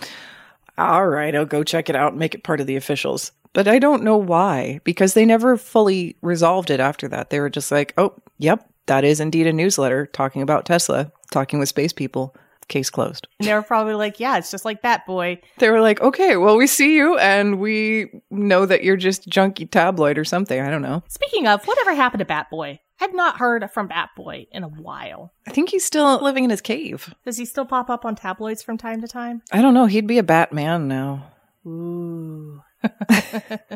"All 0.78 1.08
right, 1.08 1.36
I'll 1.36 1.46
go 1.46 1.63
check 1.63 1.90
it 1.90 1.96
out 1.96 2.12
and 2.12 2.20
make 2.20 2.36
it 2.36 2.44
part 2.44 2.60
of 2.62 2.68
the 2.68 2.75
officials." 2.75 3.32
But 3.54 3.68
I 3.68 3.80
don't 3.80 4.04
know 4.04 4.18
why 4.18 4.80
because 4.84 5.13
they 5.13 5.25
never 5.25 5.58
fully 5.58 6.16
resolved 6.22 6.70
it 6.70 6.80
after 6.80 7.08
that. 7.10 7.30
They 7.30 7.40
were 7.40 7.50
just 7.50 7.72
like, 7.72 7.94
"Oh, 7.98 8.13
yep, 8.38 8.70
that 8.86 9.04
is 9.04 9.20
indeed 9.20 9.48
a 9.48 9.54
newsletter 9.54 10.06
talking 10.06 10.42
about 10.42 10.66
Tesla, 10.66 11.12
talking 11.32 11.60
with 11.60 11.70
space 11.70 11.94
people." 11.94 12.36
Case 12.68 12.90
closed. 12.90 13.28
And 13.38 13.50
they 13.50 13.54
were 13.54 13.63
probably 13.63 13.96
like, 13.96 14.18
yeah, 14.22 14.38
it's 14.38 14.50
just 14.50 14.63
like 14.63 14.82
Bat 14.82 15.06
Boy. 15.06 15.42
They 15.58 15.70
were 15.70 15.82
like, 15.82 16.00
okay, 16.00 16.38
well, 16.38 16.56
we 16.56 16.68
see 16.68 16.96
you 16.96 17.18
and 17.18 17.60
we 17.60 18.10
know 18.30 18.66
that 18.66 18.82
you're 18.82 18.96
just 18.96 19.30
junky 19.30 19.70
tabloid 19.70 20.18
or 20.18 20.24
something. 20.24 20.62
I 20.62 20.72
don't 20.72 20.82
know. 20.82 21.04
Speaking 21.10 21.48
of, 21.48 21.66
whatever 21.66 21.94
happened 21.94 22.20
to 22.20 22.25
Bat 22.25 22.50
Boy? 22.50 22.80
I've 23.01 23.13
not 23.15 23.38
heard 23.38 23.70
from 23.72 23.88
Bat 23.88 24.10
Boy 24.15 24.46
in 24.51 24.63
a 24.63 24.67
while. 24.67 25.34
I 25.48 25.51
think 25.51 25.70
he's 25.70 25.84
still 25.84 26.22
living 26.22 26.43
in 26.43 26.50
his 26.51 26.62
cave. 26.62 27.13
Does 27.25 27.38
he 27.38 27.46
still 27.46 27.65
pop 27.65 27.89
up 27.89 28.05
on 28.05 28.15
tabloids 28.15 28.62
from 28.62 28.77
time 28.77 29.01
to 29.01 29.08
time? 29.08 29.41
I 29.51 29.62
don't 29.62 29.74
know. 29.74 29.88
He'd 29.88 30.08
be 30.08 30.20
a 30.20 30.24
Batman 30.24 30.88
now. 30.88 31.25
Ooh. 31.65 32.62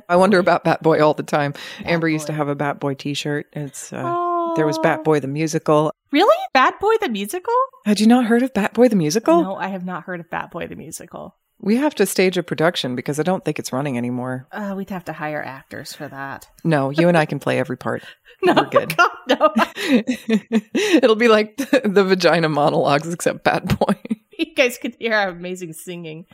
I 0.09 0.15
wonder 0.15 0.39
about 0.39 0.63
Bat 0.63 0.83
Boy 0.83 1.03
all 1.03 1.13
the 1.13 1.23
time. 1.23 1.53
Amber 1.83 2.07
used 2.07 2.27
to 2.27 2.33
have 2.33 2.47
a 2.47 2.55
Bat 2.55 2.79
Boy 2.79 2.93
t 2.93 3.13
shirt. 3.13 3.47
It's 3.53 3.91
uh, 3.91 4.01
Oh. 4.05 4.53
There 4.55 4.65
was 4.67 4.79
Bat 4.79 5.03
Boy 5.03 5.19
the 5.19 5.27
musical. 5.27 5.91
Really? 6.11 6.37
Bat 6.53 6.79
Boy 6.79 6.93
the 7.01 7.09
musical? 7.09 7.53
Had 7.85 7.99
you 7.99 8.07
not 8.07 8.25
heard 8.25 8.43
of 8.43 8.53
Bat 8.53 8.73
Boy 8.73 8.87
the 8.87 8.95
musical? 8.95 9.41
No, 9.41 9.55
I 9.55 9.67
have 9.67 9.85
not 9.85 10.03
heard 10.03 10.19
of 10.19 10.29
Bat 10.29 10.51
Boy 10.51 10.67
the 10.67 10.75
musical. 10.75 11.35
We 11.59 11.77
have 11.77 11.95
to 11.95 12.05
stage 12.05 12.37
a 12.37 12.43
production 12.43 12.95
because 12.95 13.19
I 13.19 13.23
don't 13.23 13.43
think 13.43 13.59
it's 13.59 13.71
running 13.73 13.97
anymore. 13.97 14.47
Uh, 14.51 14.73
we'd 14.77 14.89
have 14.89 15.05
to 15.05 15.13
hire 15.13 15.41
actors 15.41 15.93
for 15.93 16.07
that. 16.07 16.47
No, 16.63 16.89
you 16.89 17.07
and 17.07 17.17
I 17.17 17.25
can 17.25 17.39
play 17.39 17.59
every 17.59 17.77
part. 17.77 18.03
No, 18.43 18.53
We're 18.53 18.65
good. 18.69 18.95
God, 18.97 19.09
no. 19.29 19.53
It'll 20.75 21.15
be 21.15 21.29
like 21.29 21.55
the, 21.55 21.81
the 21.85 22.03
vagina 22.03 22.49
monologues, 22.49 23.11
except 23.11 23.43
Bat 23.45 23.79
Boy. 23.79 23.95
you 24.37 24.53
guys 24.53 24.77
could 24.77 24.95
hear 24.99 25.13
our 25.13 25.29
amazing 25.29 25.73
singing. 25.73 26.25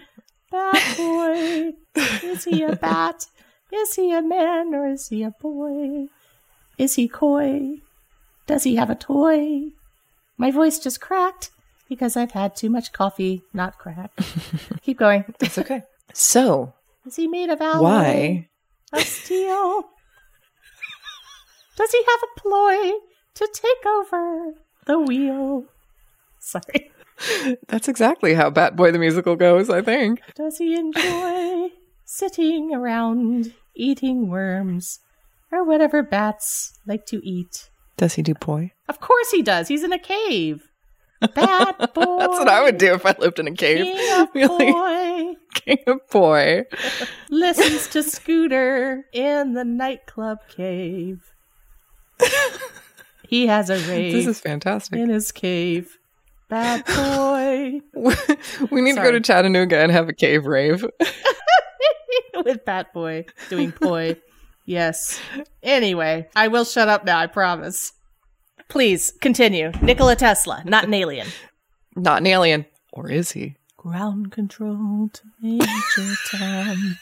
Bat 0.51 0.97
Boy, 0.97 1.71
is 2.23 2.43
he 2.43 2.63
a 2.63 2.75
bat? 2.75 3.27
Is 3.71 3.93
he 3.95 4.11
a 4.11 4.21
man 4.21 4.73
or 4.73 4.87
is 4.87 5.07
he 5.07 5.23
a 5.23 5.31
boy? 5.31 6.07
Is 6.77 6.95
he 6.95 7.07
coy? 7.07 7.77
Does 8.47 8.63
he 8.63 8.75
have 8.75 8.89
a 8.89 8.95
toy? 8.95 9.69
My 10.37 10.51
voice 10.51 10.79
just 10.79 10.99
cracked 10.99 11.51
because 11.91 12.15
I've 12.15 12.31
had 12.31 12.55
too 12.55 12.69
much 12.69 12.93
coffee, 12.93 13.43
not 13.53 13.77
crack. 13.77 14.11
Keep 14.81 14.97
going. 14.99 15.25
It's 15.41 15.57
okay. 15.57 15.83
So, 16.13 16.73
Is 17.05 17.17
he 17.17 17.27
made 17.27 17.49
of 17.49 17.59
alloy? 17.61 17.81
why? 17.83 18.49
Of 18.93 19.03
steel? 19.03 19.83
Does 21.77 21.91
he 21.91 22.03
have 22.03 22.19
a 22.23 22.39
ploy 22.39 22.91
to 23.35 23.49
take 23.53 23.85
over 23.85 24.53
the 24.85 24.99
wheel? 24.99 25.65
Sorry. 26.39 26.91
That's 27.67 27.87
exactly 27.87 28.33
how 28.33 28.49
Bat 28.49 28.75
Boy 28.75 28.91
the 28.91 28.99
musical 28.99 29.35
goes, 29.35 29.69
I 29.69 29.81
think. 29.81 30.21
Does 30.35 30.57
he 30.57 30.75
enjoy 30.75 31.69
sitting 32.05 32.73
around 32.73 33.53
eating 33.75 34.29
worms 34.29 34.99
or 35.51 35.63
whatever 35.63 36.03
bats 36.03 36.77
like 36.85 37.05
to 37.07 37.25
eat? 37.25 37.69
Does 37.97 38.15
he 38.15 38.21
do 38.21 38.33
poi? 38.33 38.71
Of 38.89 38.99
course 38.99 39.31
he 39.31 39.41
does. 39.41 39.67
He's 39.69 39.83
in 39.83 39.93
a 39.93 39.99
cave. 39.99 40.67
Bat 41.21 41.93
boy. 41.93 42.17
That's 42.19 42.39
what 42.39 42.47
I 42.49 42.63
would 42.63 42.77
do 42.77 42.93
if 42.93 43.05
I 43.05 43.15
lived 43.19 43.39
in 43.39 43.47
a 43.47 43.51
cave. 43.53 43.85
King 43.85 44.21
of 44.21 44.27
Really? 44.33 44.71
boy 44.71 45.35
King 45.53 45.77
of 45.87 46.07
poi. 46.09 46.65
listens 47.29 47.87
to 47.89 48.03
Scooter 48.03 49.05
in 49.13 49.53
the 49.53 49.63
nightclub 49.63 50.39
cave. 50.49 51.19
He 53.27 53.47
has 53.47 53.69
a 53.69 53.77
rave 53.89 54.13
This 54.13 54.27
is 54.27 54.39
fantastic. 54.39 54.99
in 54.99 55.09
his 55.09 55.31
cave. 55.31 55.97
Bad 56.49 56.85
boy 56.85 57.79
we 58.71 58.81
need 58.81 58.95
to 58.95 59.01
go 59.01 59.11
to 59.11 59.21
Chattanooga 59.21 59.77
and 59.77 59.91
have 59.91 60.09
a 60.09 60.13
cave 60.13 60.45
rave. 60.45 60.85
with 62.43 62.65
Bat 62.65 62.93
Boy 62.93 63.25
doing 63.49 63.71
poi. 63.71 64.17
Yes. 64.65 65.19
Anyway, 65.63 66.27
I 66.35 66.47
will 66.49 66.65
shut 66.65 66.87
up 66.89 67.05
now, 67.05 67.19
I 67.19 67.27
promise. 67.27 67.93
Please 68.71 69.11
continue. 69.19 69.73
Nikola 69.81 70.15
Tesla, 70.15 70.63
not 70.65 70.85
an 70.85 70.93
alien. 70.93 71.27
Not 71.97 72.21
an 72.21 72.27
alien. 72.27 72.65
Or 72.93 73.11
is 73.11 73.33
he? 73.33 73.57
Ground 73.75 74.31
control 74.31 75.09
to 75.11 75.21
Major 75.41 76.15
Tom. 76.31 76.97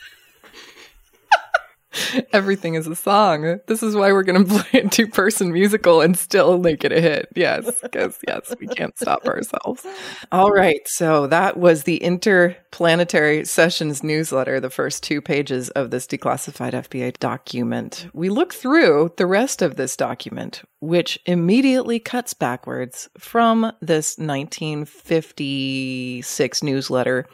Everything 2.34 2.76
is 2.76 2.88
a 2.88 2.96
song. 2.96 3.60
This 3.68 3.84
is 3.84 3.96
why 3.96 4.12
we're 4.12 4.24
going 4.24 4.46
to 4.46 4.64
play 4.64 4.82
a 4.82 4.90
two 4.90 5.08
person 5.08 5.52
musical 5.52 6.02
and 6.02 6.18
still 6.18 6.58
make 6.58 6.84
it 6.84 6.92
a 6.92 7.02
hit. 7.02 7.30
Yes, 7.36 7.80
because, 7.82 8.18
yes, 8.28 8.54
we 8.60 8.68
can't 8.68 8.98
stop 8.98 9.26
ourselves. 9.26 9.86
All 10.32 10.52
right. 10.52 10.82
So 10.88 11.28
that 11.28 11.58
was 11.58 11.84
the 11.84 11.98
Interplanetary 11.98 13.46
Sessions 13.46 14.04
newsletter, 14.04 14.60
the 14.60 14.70
first 14.70 15.04
two 15.04 15.22
pages 15.22 15.70
of 15.72 15.92
this 15.92 16.08
declassified 16.08 16.74
FBI 16.74 17.18
document. 17.20 18.08
We 18.14 18.30
look 18.30 18.54
through 18.54 19.14
the 19.18 19.26
rest 19.26 19.62
of 19.62 19.76
this 19.76 19.96
document, 19.96 20.64
which 20.80 21.20
immediately 21.26 22.00
cuts 22.00 22.34
backwards 22.34 23.10
from 23.18 23.72
this 23.82 24.18
1956 24.18 26.64
newsletter 26.64 27.26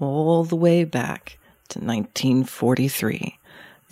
all 0.00 0.44
the 0.44 0.56
way 0.56 0.84
back 0.84 1.38
to 1.68 1.78
1943 1.78 3.38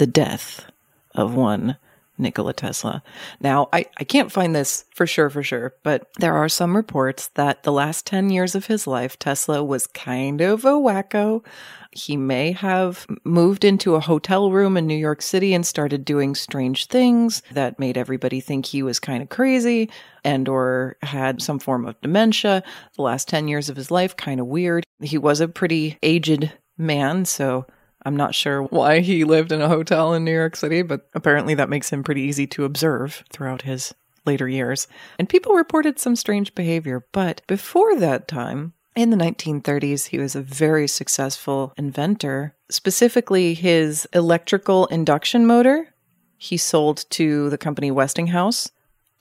the 0.03 0.07
death 0.09 0.67
of 1.15 1.33
one 1.33 1.77
Nikola 2.19 2.53
Tesla. 2.53 3.05
Now, 3.41 3.69
I, 3.73 3.87
I 3.99 4.03
can't 4.03 4.33
find 4.33 4.53
this 4.53 4.85
for 4.97 5.07
sure, 5.07 5.31
for 5.31 5.45
sure, 5.45 5.77
but 5.85 6.09
there 6.19 6.35
are 6.35 6.49
some 6.49 6.75
reports 6.75 7.29
that 7.35 7.63
the 7.63 7.71
last 7.71 8.05
10 8.05 8.29
years 8.31 8.57
of 8.57 8.67
his 8.67 8.89
life, 8.89 9.17
Tesla 9.17 9.63
was 9.63 9.87
kind 9.87 10.41
of 10.41 10.65
a 10.65 10.71
wacko. 10.73 11.45
He 11.93 12.17
may 12.17 12.51
have 12.51 13.07
moved 13.23 13.63
into 13.63 13.95
a 13.95 14.01
hotel 14.01 14.51
room 14.51 14.77
in 14.77 14.89
New 14.89 14.97
York 14.97 15.23
City 15.23 15.55
and 15.55 15.65
started 15.65 16.05
doing 16.05 16.35
strange 16.35 16.87
things 16.87 17.41
that 17.53 17.79
made 17.79 17.97
everybody 17.97 18.41
think 18.41 18.67
he 18.67 18.83
was 18.83 18.99
kind 18.99 19.23
of 19.23 19.29
crazy 19.29 19.89
and 20.25 20.49
or 20.49 20.97
had 21.03 21.41
some 21.41 21.61
form 21.61 21.87
of 21.87 22.01
dementia. 22.01 22.65
The 22.97 23.03
last 23.03 23.29
10 23.29 23.47
years 23.47 23.69
of 23.69 23.77
his 23.77 23.93
life 23.93 24.17
kind 24.17 24.41
of 24.41 24.49
weird. 24.49 24.83
He 25.01 25.17
was 25.17 25.41
a 25.41 25.47
pretty 25.47 25.97
aged 26.03 26.51
man, 26.77 27.25
so 27.25 27.67
I'm 28.05 28.17
not 28.17 28.35
sure 28.35 28.63
why 28.63 29.01
he 29.01 29.25
lived 29.25 29.53
in 29.53 29.61
a 29.61 29.69
hotel 29.69 30.13
in 30.15 30.25
New 30.25 30.33
York 30.33 30.57
City, 30.57 30.83
but 30.83 31.09
apparently 31.15 31.55
that 31.55 31.69
makes 31.69 31.91
him 31.91 32.03
pretty 32.03 32.23
easy 32.23 32.47
to 32.49 32.65
observe 32.65 33.25
throughout 33.31 33.63
his 33.63 33.95
later 34.25 34.49
years. 34.49 34.89
And 35.19 35.29
people 35.29 35.55
reported 35.55 35.99
some 35.99 36.17
strange 36.17 36.55
behavior, 36.55 37.07
but 37.13 37.43
before 37.47 37.97
that 37.97 38.29
time, 38.29 38.73
in 38.95 39.11
the 39.11 39.17
1930s, 39.17 40.09
he 40.09 40.19
was 40.19 40.35
a 40.37 40.43
very 40.43 40.87
successful 40.87 41.73
inventor, 41.77 42.55
specifically 42.71 43.55
his 43.55 44.07
electrical 44.13 44.87
induction 44.87 45.47
motor. 45.47 45.95
He 46.37 46.57
sold 46.57 47.05
to 47.11 47.49
the 47.51 47.59
company 47.59 47.91
Westinghouse 47.91 48.71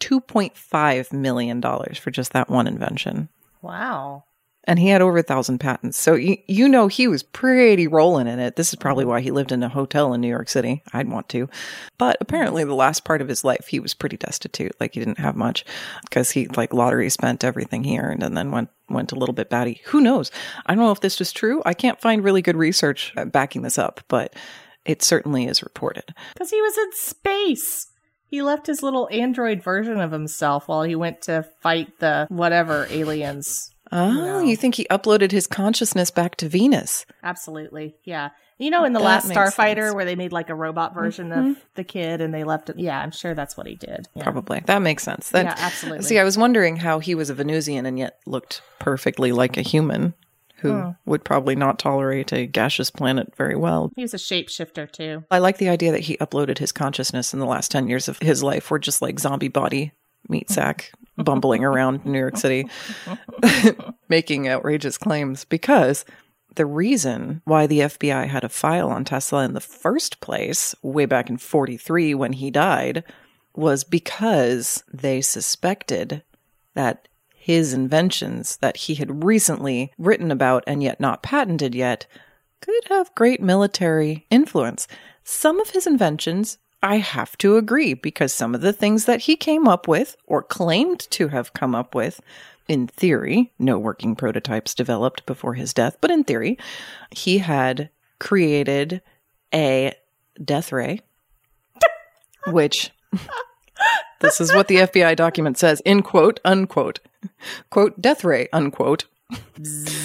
$2.5 0.02 1.14
million 1.14 1.62
for 1.62 2.12
just 2.12 2.34
that 2.34 2.50
one 2.50 2.68
invention 2.68 3.30
Wow. 3.62 4.24
And 4.66 4.78
he 4.78 4.90
had 4.90 5.02
over 5.02 5.18
a 5.18 5.24
thousand 5.24 5.60
patents. 5.60 5.98
So 5.98 6.14
you, 6.14 6.38
you 6.48 6.70
know 6.70 6.88
he 6.88 7.08
was 7.08 7.24
pretty 7.24 7.88
rolling 7.88 8.28
in 8.28 8.40
it. 8.40 8.56
This 8.56 8.70
is 8.70 8.76
probably 8.76 9.06
why 9.06 9.22
he 9.22 9.32
lived 9.32 9.52
in 9.52 9.64
a 9.64 9.70
hotel 9.70 10.14
in 10.14 10.22
New 10.22 10.28
York 10.28 10.50
City. 10.50 10.84
I'd 10.94 11.10
want 11.10 11.30
to. 11.30 11.50
But 11.98 12.18
apparently 12.22 12.64
the 12.64 12.76
last 12.76 13.04
part 13.04 13.22
of 13.22 13.28
his 13.28 13.44
life 13.44 13.68
he 13.68 13.80
was 13.80 13.94
pretty 13.94 14.18
destitute. 14.18 14.74
Like 14.80 14.94
he 14.94 15.00
didn't 15.00 15.20
have 15.20 15.36
much 15.36 15.66
because 16.04 16.32
he 16.32 16.48
like 16.48 16.74
lottery 16.74 17.10
spent 17.10 17.44
everything 17.44 17.84
he 17.84 18.00
earned 18.00 18.24
and 18.24 18.38
then 18.38 18.52
went 18.52 18.70
went 18.90 19.12
a 19.12 19.16
little 19.16 19.34
bit 19.34 19.50
batty. 19.50 19.82
Who 19.86 20.02
knows? 20.02 20.32
I 20.66 20.76
don't 20.76 20.84
know 20.84 20.92
if 20.92 21.02
this 21.02 21.20
was 21.20 21.32
true. 21.32 21.62
I 21.66 21.74
can't 21.74 22.02
find 22.02 22.24
really 22.24 22.42
good 22.42 22.58
research 22.58 23.14
uh, 23.18 23.26
backing 23.26 23.62
this 23.62 23.78
up, 23.78 24.02
but 24.08 24.36
it 24.86 25.02
certainly 25.02 25.46
is 25.46 25.64
reported. 25.64 26.14
Because 26.34 26.50
he 26.50 26.62
was 26.62 26.78
in 26.78 26.92
space. 26.94 27.88
He 28.26 28.42
left 28.42 28.68
his 28.68 28.82
little 28.82 29.10
android 29.12 29.62
version 29.62 30.00
of 30.00 30.12
himself 30.12 30.68
while 30.68 30.84
he 30.84 30.96
went 30.96 31.22
to 31.24 31.46
fight 31.62 32.00
the 32.00 32.28
whatever 32.30 32.88
aliens. 32.90 33.72
Oh, 33.92 34.42
you 34.42 34.56
think 34.56 34.76
he 34.76 34.86
uploaded 34.90 35.32
his 35.32 35.48
consciousness 35.48 36.12
back 36.12 36.36
to 36.38 36.48
Venus? 36.48 37.06
Absolutely. 37.24 37.96
Yeah. 38.04 38.30
You 38.58 38.70
know, 38.70 38.84
in 38.86 38.94
the 38.94 39.00
That 39.00 39.06
last 39.06 39.30
Starfighter 39.30 39.54
sense. 39.56 39.80
Mm-hmm. 39.80 39.96
where 39.96 40.06
they 40.06 40.16
made 40.16 40.32
like 40.32 40.50
a 40.50 40.56
robot 40.56 40.94
version 40.94 41.32
of 41.32 41.58
the 41.76 41.84
kid 41.84 42.22
and 42.22 42.34
they 42.34 42.44
left 42.44 42.70
it. 42.70 42.78
Yeah, 42.80 43.00
I'm 43.00 43.12
sure 43.12 43.34
that's 43.34 43.58
what 43.58 43.66
he 43.68 43.76
did. 43.76 44.08
Yeah. 44.14 44.24
Probably. 44.24 44.62
That 44.66 44.82
makes 44.84 45.04
sense. 45.04 45.30
That, 45.30 45.46
Yeah, 45.46 45.56
absolutely. 45.58 46.04
See, 46.04 46.20
I 46.20 46.24
was 46.24 46.38
wondering 46.38 46.76
how 46.78 47.00
he 47.00 47.16
was 47.16 47.30
a 47.30 47.34
Venusian 47.34 47.86
and 47.86 47.98
yet 47.98 48.20
looked 48.26 48.62
perfectly 48.80 49.32
like 49.32 49.58
a 49.58 49.62
human 49.62 50.14
who 50.58 50.94
would 51.08 51.24
probably 51.24 51.56
not 51.56 51.80
tolerate 51.80 52.32
a 52.32 52.46
gaseous 52.46 52.92
planet 52.92 53.34
very 53.36 53.56
well. 53.56 53.92
He 53.96 54.04
was 54.04 54.14
a 54.14 54.18
shapeshifter 54.18 54.92
too. 54.92 55.24
I 55.32 55.40
like 55.40 55.58
the 55.58 55.70
idea 55.70 55.92
that 55.92 56.02
he 56.02 56.18
uploaded 56.18 56.60
his 56.60 56.72
consciousness 56.72 57.34
in 57.34 57.40
the 57.40 57.48
last 57.48 57.72
10 57.72 57.88
years 57.88 58.08
of 58.08 58.20
his 58.20 58.44
life 58.44 58.70
were 58.70 58.78
just 58.78 59.02
like 59.02 59.20
zombie 59.20 59.48
body 59.48 59.92
meat 60.32 60.50
sack 60.50 60.92
bumbling 61.18 61.64
around 61.64 62.06
New 62.06 62.18
York 62.18 62.38
City 62.38 62.68
making 64.10 64.48
outrageous 64.48 64.98
claims 64.98 65.46
because 65.46 66.06
the 66.56 66.66
reason 66.66 67.42
why 67.46 67.68
the 67.68 67.80
FBI 67.80 68.28
had 68.28 68.44
a 68.44 68.50
file 68.50 68.90
on 68.90 69.06
Tesla 69.06 69.46
in 69.46 69.54
the 69.54 69.62
first 69.62 70.20
place, 70.20 70.76
way 70.82 71.06
back 71.06 71.30
in 71.30 71.38
43 71.38 72.14
when 72.16 72.34
he 72.34 72.52
died, 72.52 73.04
was 73.56 73.84
because 73.84 74.84
they 74.92 75.22
suspected 75.22 76.24
that 76.74 77.08
his 77.36 77.74
inventions 77.74 78.58
that 78.58 78.78
he 78.78 78.96
had 78.96 79.24
recently 79.24 79.92
written 79.98 80.30
about 80.30 80.64
and 80.68 80.84
yet 80.84 81.00
not 81.00 81.24
patented 81.24 81.74
yet 81.74 82.06
could 82.60 82.84
have 82.90 83.16
great 83.16 83.42
military 83.42 84.26
influence. 84.30 84.88
Some 85.24 85.60
of 85.60 85.72
his 85.72 85.88
inventions, 85.88 86.58
I 86.84 86.98
have 86.98 87.38
to 87.40 87.58
agree, 87.58 87.94
because 87.94 88.34
some 88.34 88.56
of 88.56 88.62
the 88.62 88.74
things 88.74 89.06
that 89.06 89.22
he 89.22 89.36
came 89.36 89.68
up 89.68 89.88
with 89.88 90.16
or 90.26 90.42
claimed 90.42 91.00
to 91.12 91.28
have 91.28 91.54
come 91.54 91.76
up 91.76 91.94
with, 91.94 92.22
in 92.68 92.88
theory, 92.88 93.52
no 93.60 93.78
working 93.78 94.16
prototypes 94.16 94.74
developed 94.74 95.26
before 95.26 95.54
his 95.54 95.74
death, 95.74 95.98
but 96.02 96.10
in 96.10 96.24
theory, 96.24 96.58
he 97.12 97.38
had 97.40 97.90
created 98.20 99.02
a 99.54 99.94
death 100.44 100.72
ray, 100.72 101.02
which 102.48 102.92
this 104.20 104.42
is 104.42 104.54
what 104.54 104.68
the 104.68 104.78
FBI 104.78 105.16
document 105.16 105.58
says 105.58 105.82
in 105.82 106.02
quote, 106.02 106.40
unquote, 106.46 107.00
quote, 107.70 108.02
death 108.02 108.24
ray, 108.24 108.48
unquote, 108.54 109.06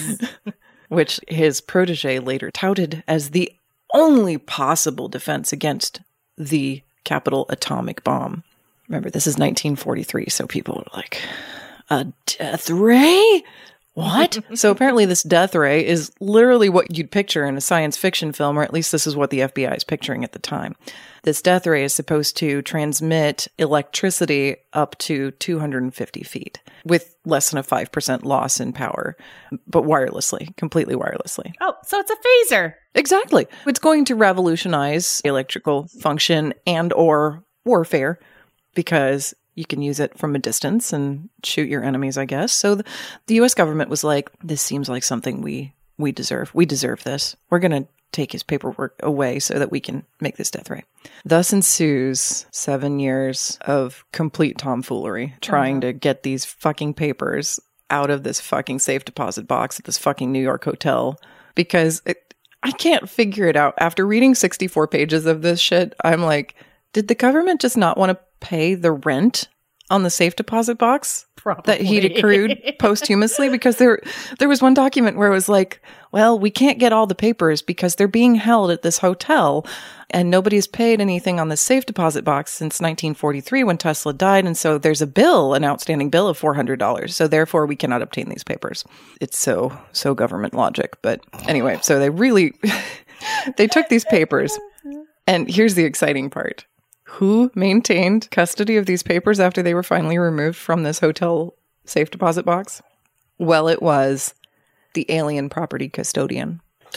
which 0.89 1.19
his 1.27 1.61
protege 1.61 2.19
later 2.19 2.51
touted 2.51 3.03
as 3.07 3.31
the 3.31 3.51
only 3.93 4.37
possible 4.37 5.07
defense 5.07 5.53
against 5.53 6.01
the 6.37 6.81
capital 7.03 7.45
atomic 7.49 8.03
bomb. 8.03 8.43
Remember, 8.87 9.09
this 9.09 9.27
is 9.27 9.37
1943, 9.37 10.27
so 10.29 10.47
people 10.47 10.79
are 10.79 10.97
like, 10.97 11.21
a 11.89 12.07
death 12.25 12.69
ray? 12.69 13.43
What? 13.97 14.37
so 14.53 14.69
apparently, 14.69 15.05
this 15.05 15.23
death 15.23 15.55
ray 15.55 15.83
is 15.83 16.11
literally 16.19 16.69
what 16.69 16.95
you'd 16.95 17.09
picture 17.09 17.47
in 17.47 17.57
a 17.57 17.61
science 17.61 17.97
fiction 17.97 18.31
film, 18.31 18.59
or 18.59 18.61
at 18.61 18.71
least 18.71 18.91
this 18.91 19.07
is 19.07 19.15
what 19.15 19.31
the 19.31 19.39
FBI 19.39 19.75
is 19.75 19.83
picturing 19.83 20.23
at 20.23 20.33
the 20.33 20.39
time. 20.39 20.75
This 21.23 21.41
death 21.41 21.65
ray 21.65 21.83
is 21.83 21.93
supposed 21.93 22.37
to 22.37 22.61
transmit 22.61 23.47
electricity 23.57 24.57
up 24.71 24.95
to 24.99 25.31
250 25.31 26.21
feet 26.21 26.59
with 26.85 27.15
less 27.25 27.49
than 27.49 27.57
a 27.57 27.63
5% 27.63 28.23
loss 28.23 28.59
in 28.59 28.71
power, 28.71 29.17
but 29.65 29.83
wirelessly, 29.83 30.55
completely 30.57 30.93
wirelessly. 30.93 31.53
Oh, 31.59 31.73
so 31.83 31.97
it's 31.97 32.11
a 32.11 32.53
phaser. 32.53 32.75
Exactly. 32.93 33.47
It's 33.65 33.79
going 33.79 34.05
to 34.05 34.15
revolutionize 34.15 35.21
electrical 35.25 35.87
function 36.01 36.53
and 36.67 36.93
or 36.93 37.43
warfare 37.65 38.19
because 38.75 39.33
you 39.57 39.65
can 39.65 39.81
use 39.81 39.99
it 39.99 40.17
from 40.17 40.35
a 40.35 40.39
distance 40.39 40.93
and 40.93 41.29
shoot 41.43 41.67
your 41.67 41.83
enemies, 41.83 42.17
I 42.17 42.25
guess. 42.25 42.53
So 42.53 42.75
the, 42.75 42.85
the 43.25 43.35
US 43.41 43.55
government 43.55 43.89
was 43.89 44.03
like, 44.03 44.29
this 44.43 44.61
seems 44.61 44.87
like 44.87 45.03
something 45.03 45.41
we 45.41 45.73
we 45.97 46.11
deserve. 46.11 46.53
We 46.53 46.67
deserve 46.67 47.03
this. 47.03 47.35
We're 47.49 47.59
going 47.59 47.71
to 47.71 47.87
take 48.11 48.31
his 48.31 48.43
paperwork 48.43 48.95
away 49.01 49.39
so 49.39 49.57
that 49.57 49.71
we 49.71 49.79
can 49.79 50.05
make 50.21 50.37
this 50.37 50.51
death 50.51 50.69
ray. 50.69 50.83
Thus 51.25 51.51
ensues 51.51 52.45
seven 52.51 52.99
years 52.99 53.57
of 53.61 54.05
complete 54.11 54.59
tomfoolery 54.59 55.35
trying 55.41 55.81
to 55.81 55.87
mm-hmm. 55.87 55.97
get 55.97 56.21
these 56.21 56.45
fucking 56.45 56.93
papers 56.93 57.59
out 57.89 58.11
of 58.11 58.23
this 58.23 58.39
fucking 58.39 58.79
safe 58.79 59.05
deposit 59.05 59.47
box 59.47 59.79
at 59.79 59.85
this 59.85 59.97
fucking 59.97 60.31
New 60.31 60.41
York 60.41 60.63
hotel 60.63 61.19
because 61.55 62.01
it, 62.05 62.35
I 62.61 62.71
can't 62.71 63.09
figure 63.09 63.47
it 63.47 63.55
out. 63.55 63.73
After 63.79 64.05
reading 64.05 64.35
64 64.35 64.87
pages 64.87 65.25
of 65.25 65.41
this 65.41 65.59
shit, 65.59 65.95
I'm 66.03 66.21
like, 66.21 66.55
did 66.93 67.07
the 67.07 67.15
government 67.15 67.61
just 67.61 67.77
not 67.77 67.97
want 67.97 68.11
to 68.11 68.19
pay 68.39 68.75
the 68.75 68.91
rent 68.91 69.47
on 69.89 70.03
the 70.03 70.09
safe 70.09 70.35
deposit 70.35 70.77
box 70.77 71.25
that 71.63 71.79
he'd 71.79 72.05
accrued 72.05 72.61
posthumously? 72.79 73.49
Because 73.49 73.77
there, 73.77 74.01
there 74.39 74.49
was 74.49 74.61
one 74.61 74.73
document 74.73 75.17
where 75.17 75.29
it 75.29 75.33
was 75.33 75.47
like, 75.47 75.81
well, 76.11 76.37
we 76.37 76.49
can't 76.49 76.79
get 76.79 76.93
all 76.93 77.07
the 77.07 77.15
papers 77.15 77.61
because 77.61 77.95
they're 77.95 78.07
being 78.07 78.35
held 78.35 78.71
at 78.71 78.81
this 78.81 78.97
hotel 78.97 79.65
and 80.09 80.29
nobody's 80.29 80.67
paid 80.67 81.01
anything 81.01 81.39
on 81.39 81.49
the 81.49 81.57
safe 81.57 81.85
deposit 81.85 82.23
box 82.23 82.51
since 82.51 82.79
1943 82.79 83.63
when 83.63 83.77
Tesla 83.77 84.13
died. 84.13 84.45
And 84.45 84.57
so 84.57 84.77
there's 84.77 85.01
a 85.01 85.07
bill, 85.07 85.53
an 85.53 85.65
outstanding 85.65 86.09
bill 86.09 86.27
of 86.27 86.39
$400. 86.39 87.11
So 87.11 87.27
therefore 87.27 87.65
we 87.65 87.75
cannot 87.75 88.01
obtain 88.01 88.29
these 88.29 88.43
papers. 88.43 88.85
It's 89.19 89.37
so, 89.37 89.77
so 89.91 90.13
government 90.13 90.53
logic. 90.53 90.97
But 91.01 91.21
anyway, 91.47 91.79
so 91.81 91.99
they 91.99 92.09
really, 92.09 92.53
they 93.57 93.67
took 93.67 93.89
these 93.89 94.05
papers 94.05 94.57
and 95.27 95.49
here's 95.49 95.75
the 95.75 95.83
exciting 95.83 96.29
part. 96.29 96.65
Who 97.17 97.51
maintained 97.55 98.29
custody 98.31 98.77
of 98.77 98.85
these 98.85 99.01
papers 99.03 99.39
after 99.39 99.63
they 99.63 99.73
were 99.73 99.83
finally 99.83 100.17
removed 100.19 100.55
from 100.57 100.83
this 100.83 100.99
hotel 100.99 101.55
safe 101.85 102.11
deposit 102.11 102.45
box? 102.45 102.81
Well, 103.39 103.67
it 103.67 103.81
was 103.81 104.33
the 104.93 105.05
alien 105.09 105.49
property 105.49 105.89
custodian. 105.89 106.61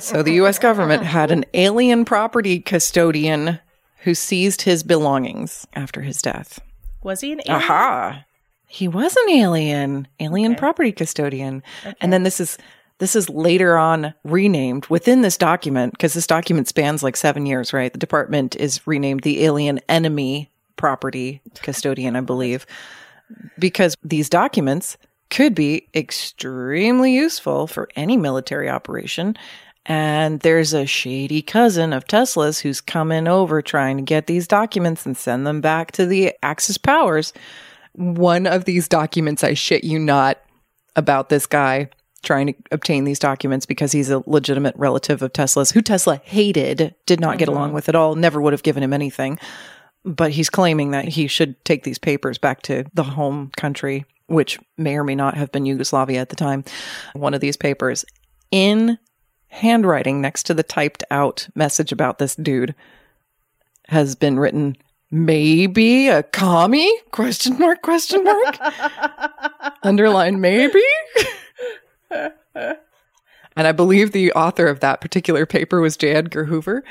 so 0.00 0.22
the 0.22 0.32
US 0.42 0.58
government 0.58 1.04
had 1.04 1.30
an 1.30 1.44
alien 1.54 2.04
property 2.04 2.60
custodian 2.60 3.58
who 4.04 4.14
seized 4.14 4.62
his 4.62 4.82
belongings 4.82 5.66
after 5.74 6.00
his 6.02 6.20
death. 6.22 6.60
Was 7.02 7.20
he 7.20 7.32
an 7.32 7.40
alien? 7.46 7.62
Aha. 7.62 8.24
He 8.66 8.88
was 8.88 9.14
an 9.16 9.30
alien, 9.30 10.08
alien 10.18 10.52
Okay. 10.52 10.58
property 10.58 10.92
custodian. 10.92 11.62
And 12.00 12.12
then 12.12 12.22
this 12.22 12.40
is 12.40 12.56
this 13.02 13.16
is 13.16 13.28
later 13.28 13.76
on 13.76 14.14
renamed 14.22 14.86
within 14.86 15.22
this 15.22 15.36
document 15.36 15.90
because 15.90 16.14
this 16.14 16.28
document 16.28 16.68
spans 16.68 17.02
like 17.02 17.16
7 17.16 17.44
years, 17.46 17.72
right? 17.72 17.92
The 17.92 17.98
department 17.98 18.54
is 18.54 18.86
renamed 18.86 19.22
the 19.22 19.42
alien 19.42 19.80
enemy 19.88 20.52
property 20.76 21.40
custodian, 21.56 22.14
I 22.14 22.20
believe, 22.20 22.64
because 23.58 23.96
these 24.04 24.28
documents 24.28 24.98
could 25.30 25.52
be 25.52 25.88
extremely 25.96 27.12
useful 27.12 27.66
for 27.66 27.88
any 27.96 28.16
military 28.16 28.70
operation. 28.70 29.36
And 29.84 30.38
there's 30.38 30.72
a 30.72 30.86
shady 30.86 31.42
cousin 31.42 31.92
of 31.92 32.06
Tesla's 32.06 32.60
who's 32.60 32.80
coming 32.80 33.26
over 33.26 33.62
trying 33.62 33.96
to 33.96 34.04
get 34.04 34.28
these 34.28 34.46
documents 34.46 35.04
and 35.04 35.16
send 35.16 35.44
them 35.44 35.60
back 35.60 35.90
to 35.92 36.06
the 36.06 36.34
Axis 36.44 36.78
powers. 36.78 37.32
One 37.94 38.46
of 38.46 38.64
these 38.64 38.86
documents, 38.86 39.42
I 39.42 39.54
shit 39.54 39.82
you 39.82 39.98
not, 39.98 40.38
about 40.94 41.30
this 41.30 41.46
guy 41.46 41.88
trying 42.22 42.48
to 42.48 42.54
obtain 42.70 43.04
these 43.04 43.18
documents 43.18 43.66
because 43.66 43.92
he's 43.92 44.10
a 44.10 44.22
legitimate 44.26 44.74
relative 44.76 45.22
of 45.22 45.32
Tesla's, 45.32 45.70
who 45.70 45.82
Tesla 45.82 46.20
hated, 46.24 46.94
did 47.06 47.20
not 47.20 47.38
get 47.38 47.48
along 47.48 47.68
mm-hmm. 47.68 47.74
with 47.74 47.88
at 47.88 47.94
all, 47.94 48.14
never 48.14 48.40
would 48.40 48.52
have 48.52 48.62
given 48.62 48.82
him 48.82 48.92
anything. 48.92 49.38
But 50.04 50.32
he's 50.32 50.50
claiming 50.50 50.90
that 50.92 51.06
he 51.06 51.26
should 51.26 51.62
take 51.64 51.84
these 51.84 51.98
papers 51.98 52.38
back 52.38 52.62
to 52.62 52.84
the 52.94 53.04
home 53.04 53.50
country, 53.56 54.04
which 54.26 54.58
may 54.76 54.96
or 54.96 55.04
may 55.04 55.14
not 55.14 55.36
have 55.36 55.52
been 55.52 55.66
Yugoslavia 55.66 56.20
at 56.20 56.28
the 56.28 56.36
time. 56.36 56.64
One 57.14 57.34
of 57.34 57.40
these 57.40 57.56
papers 57.56 58.04
in 58.50 58.98
handwriting 59.48 60.20
next 60.20 60.44
to 60.44 60.54
the 60.54 60.62
typed 60.62 61.04
out 61.10 61.48
message 61.54 61.92
about 61.92 62.18
this 62.18 62.34
dude 62.34 62.74
has 63.88 64.14
been 64.14 64.38
written 64.38 64.76
maybe 65.10 66.08
a 66.08 66.22
commie 66.22 66.90
question 67.10 67.58
mark 67.58 67.82
question 67.82 68.24
mark 68.24 68.58
underline 69.82 70.40
maybe 70.40 70.82
and 72.12 73.66
i 73.66 73.72
believe 73.72 74.12
the 74.12 74.32
author 74.32 74.66
of 74.66 74.80
that 74.80 75.00
particular 75.00 75.46
paper 75.46 75.80
was 75.80 75.96
j 75.96 76.10
edgar 76.10 76.44
hoover 76.44 76.84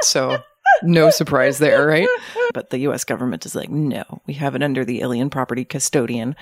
so 0.00 0.38
no 0.82 1.10
surprise 1.10 1.58
there 1.58 1.86
right 1.86 2.08
but 2.52 2.70
the 2.70 2.78
us 2.80 3.04
government 3.04 3.46
is 3.46 3.54
like 3.54 3.70
no 3.70 4.04
we 4.26 4.34
have 4.34 4.54
it 4.54 4.62
under 4.62 4.84
the 4.84 5.00
alien 5.00 5.30
property 5.30 5.64
custodian 5.64 6.36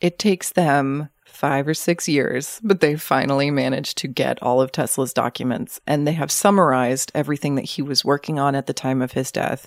it 0.00 0.18
takes 0.18 0.52
them 0.52 1.08
five 1.42 1.66
or 1.66 1.74
six 1.74 2.08
years, 2.08 2.60
but 2.62 2.78
they 2.78 2.94
finally 2.94 3.50
managed 3.50 3.98
to 3.98 4.06
get 4.06 4.40
all 4.42 4.60
of 4.60 4.70
Tesla's 4.70 5.12
documents 5.12 5.80
and 5.88 6.06
they 6.06 6.12
have 6.12 6.30
summarized 6.30 7.10
everything 7.16 7.56
that 7.56 7.64
he 7.64 7.82
was 7.82 8.04
working 8.04 8.38
on 8.38 8.54
at 8.54 8.66
the 8.66 8.72
time 8.72 9.02
of 9.02 9.12
his 9.12 9.32
death. 9.32 9.66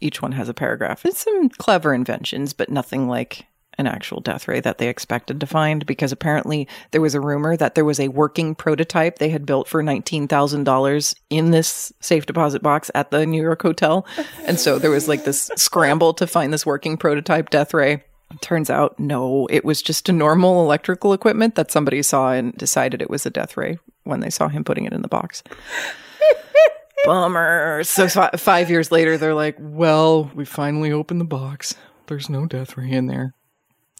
Each 0.00 0.22
one 0.22 0.32
has 0.32 0.48
a 0.48 0.54
paragraph. 0.54 1.04
It's 1.04 1.24
some 1.24 1.48
clever 1.48 1.92
inventions, 1.92 2.52
but 2.52 2.70
nothing 2.70 3.08
like 3.08 3.46
an 3.78 3.86
actual 3.86 4.20
death 4.20 4.48
ray 4.48 4.60
that 4.60 4.78
they 4.78 4.88
expected 4.88 5.40
to 5.40 5.46
find 5.46 5.84
because 5.86 6.12
apparently 6.12 6.66
there 6.92 7.00
was 7.00 7.14
a 7.14 7.20
rumor 7.20 7.56
that 7.56 7.74
there 7.74 7.84
was 7.84 8.00
a 8.00 8.08
working 8.08 8.54
prototype 8.54 9.18
they 9.18 9.28
had 9.28 9.46
built 9.46 9.68
for 9.68 9.82
$19,000 9.82 11.14
in 11.30 11.50
this 11.50 11.92
safe 12.00 12.26
deposit 12.26 12.62
box 12.62 12.90
at 12.94 13.10
the 13.10 13.26
New 13.26 13.42
York 13.42 13.62
hotel. 13.62 14.06
And 14.44 14.58
so 14.58 14.78
there 14.78 14.90
was 14.90 15.08
like 15.08 15.24
this 15.24 15.50
scramble 15.56 16.14
to 16.14 16.26
find 16.26 16.52
this 16.52 16.66
working 16.66 16.96
prototype 16.96 17.50
death 17.50 17.74
ray. 17.74 18.02
Turns 18.40 18.70
out, 18.70 18.98
no, 18.98 19.46
it 19.50 19.64
was 19.64 19.82
just 19.82 20.08
a 20.08 20.12
normal 20.12 20.62
electrical 20.62 21.12
equipment 21.12 21.54
that 21.54 21.70
somebody 21.70 22.02
saw 22.02 22.32
and 22.32 22.52
decided 22.56 23.00
it 23.00 23.10
was 23.10 23.24
a 23.24 23.30
death 23.30 23.56
ray 23.56 23.78
when 24.02 24.20
they 24.20 24.30
saw 24.30 24.48
him 24.48 24.64
putting 24.64 24.84
it 24.84 24.92
in 24.92 25.02
the 25.02 25.08
box. 25.08 25.42
Bummer. 27.04 27.84
So 27.84 28.08
fi- 28.08 28.30
five 28.36 28.68
years 28.68 28.90
later, 28.90 29.16
they're 29.16 29.34
like, 29.34 29.56
well, 29.60 30.30
we 30.34 30.44
finally 30.44 30.90
opened 30.90 31.20
the 31.20 31.24
box. 31.24 31.76
There's 32.08 32.28
no 32.28 32.46
death 32.46 32.76
ray 32.76 32.90
in 32.90 33.06
there. 33.06 33.34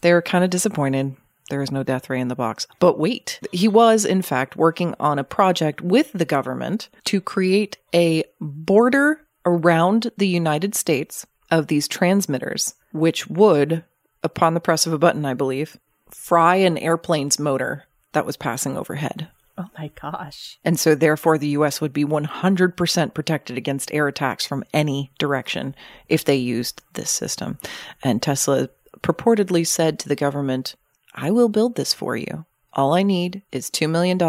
They 0.01 0.13
were 0.13 0.21
kind 0.21 0.43
of 0.43 0.49
disappointed. 0.49 1.15
There 1.49 1.61
is 1.61 1.71
no 1.71 1.83
death 1.83 2.09
ray 2.09 2.19
in 2.19 2.27
the 2.27 2.35
box. 2.35 2.67
But 2.79 2.99
wait, 2.99 3.39
he 3.51 3.67
was, 3.67 4.05
in 4.05 4.21
fact, 4.21 4.57
working 4.57 4.93
on 4.99 5.17
a 5.17 5.23
project 5.23 5.81
with 5.81 6.11
the 6.13 6.25
government 6.25 6.89
to 7.05 7.21
create 7.21 7.77
a 7.95 8.25
border 8.41 9.21
around 9.45 10.11
the 10.17 10.27
United 10.27 10.75
States 10.75 11.25
of 11.49 11.67
these 11.67 11.87
transmitters, 11.87 12.75
which 12.91 13.27
would, 13.27 13.85
upon 14.23 14.53
the 14.53 14.59
press 14.59 14.85
of 14.85 14.93
a 14.93 14.97
button, 14.97 15.25
I 15.25 15.33
believe, 15.33 15.77
fry 16.09 16.55
an 16.55 16.77
airplane's 16.77 17.39
motor 17.39 17.85
that 18.11 18.25
was 18.25 18.35
passing 18.35 18.77
overhead. 18.77 19.29
Oh 19.57 19.69
my 19.77 19.89
gosh. 19.99 20.59
And 20.63 20.79
so, 20.79 20.93
therefore, 20.93 21.37
the 21.37 21.47
US 21.49 21.81
would 21.81 21.93
be 21.93 22.05
100% 22.05 23.13
protected 23.15 23.57
against 23.57 23.91
air 23.91 24.07
attacks 24.07 24.45
from 24.45 24.63
any 24.71 25.11
direction 25.17 25.73
if 26.07 26.25
they 26.25 26.35
used 26.35 26.83
this 26.93 27.09
system. 27.09 27.57
And 28.03 28.21
Tesla 28.21 28.69
purportedly 29.01 29.65
said 29.65 29.99
to 29.99 30.09
the 30.09 30.15
government, 30.15 30.75
I 31.15 31.31
will 31.31 31.49
build 31.49 31.75
this 31.75 31.93
for 31.93 32.15
you. 32.15 32.45
All 32.73 32.93
I 32.93 33.03
need 33.03 33.41
is 33.51 33.69
$2 33.71 33.89
million 33.89 34.21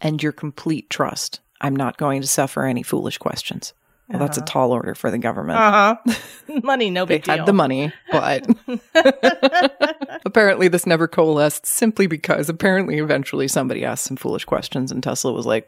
and 0.00 0.22
your 0.22 0.32
complete 0.32 0.90
trust. 0.90 1.40
I'm 1.60 1.74
not 1.74 1.96
going 1.96 2.20
to 2.20 2.26
suffer 2.28 2.64
any 2.64 2.82
foolish 2.82 3.16
questions. 3.18 3.72
Well, 4.08 4.20
that's 4.20 4.38
a 4.38 4.42
tall 4.42 4.70
order 4.70 4.94
for 4.94 5.10
the 5.10 5.18
government. 5.18 5.58
Uh 5.58 5.96
huh. 6.06 6.14
Money, 6.62 6.90
no 6.90 7.04
They 7.06 7.16
big 7.16 7.24
deal. 7.24 7.38
had 7.38 7.46
the 7.46 7.52
money, 7.52 7.92
but 8.12 8.46
apparently 10.24 10.68
this 10.68 10.86
never 10.86 11.08
coalesced 11.08 11.66
simply 11.66 12.06
because 12.06 12.48
apparently 12.48 12.98
eventually 12.98 13.48
somebody 13.48 13.84
asked 13.84 14.04
some 14.04 14.16
foolish 14.16 14.44
questions 14.44 14.92
and 14.92 15.02
Tesla 15.02 15.32
was 15.32 15.44
like, 15.46 15.66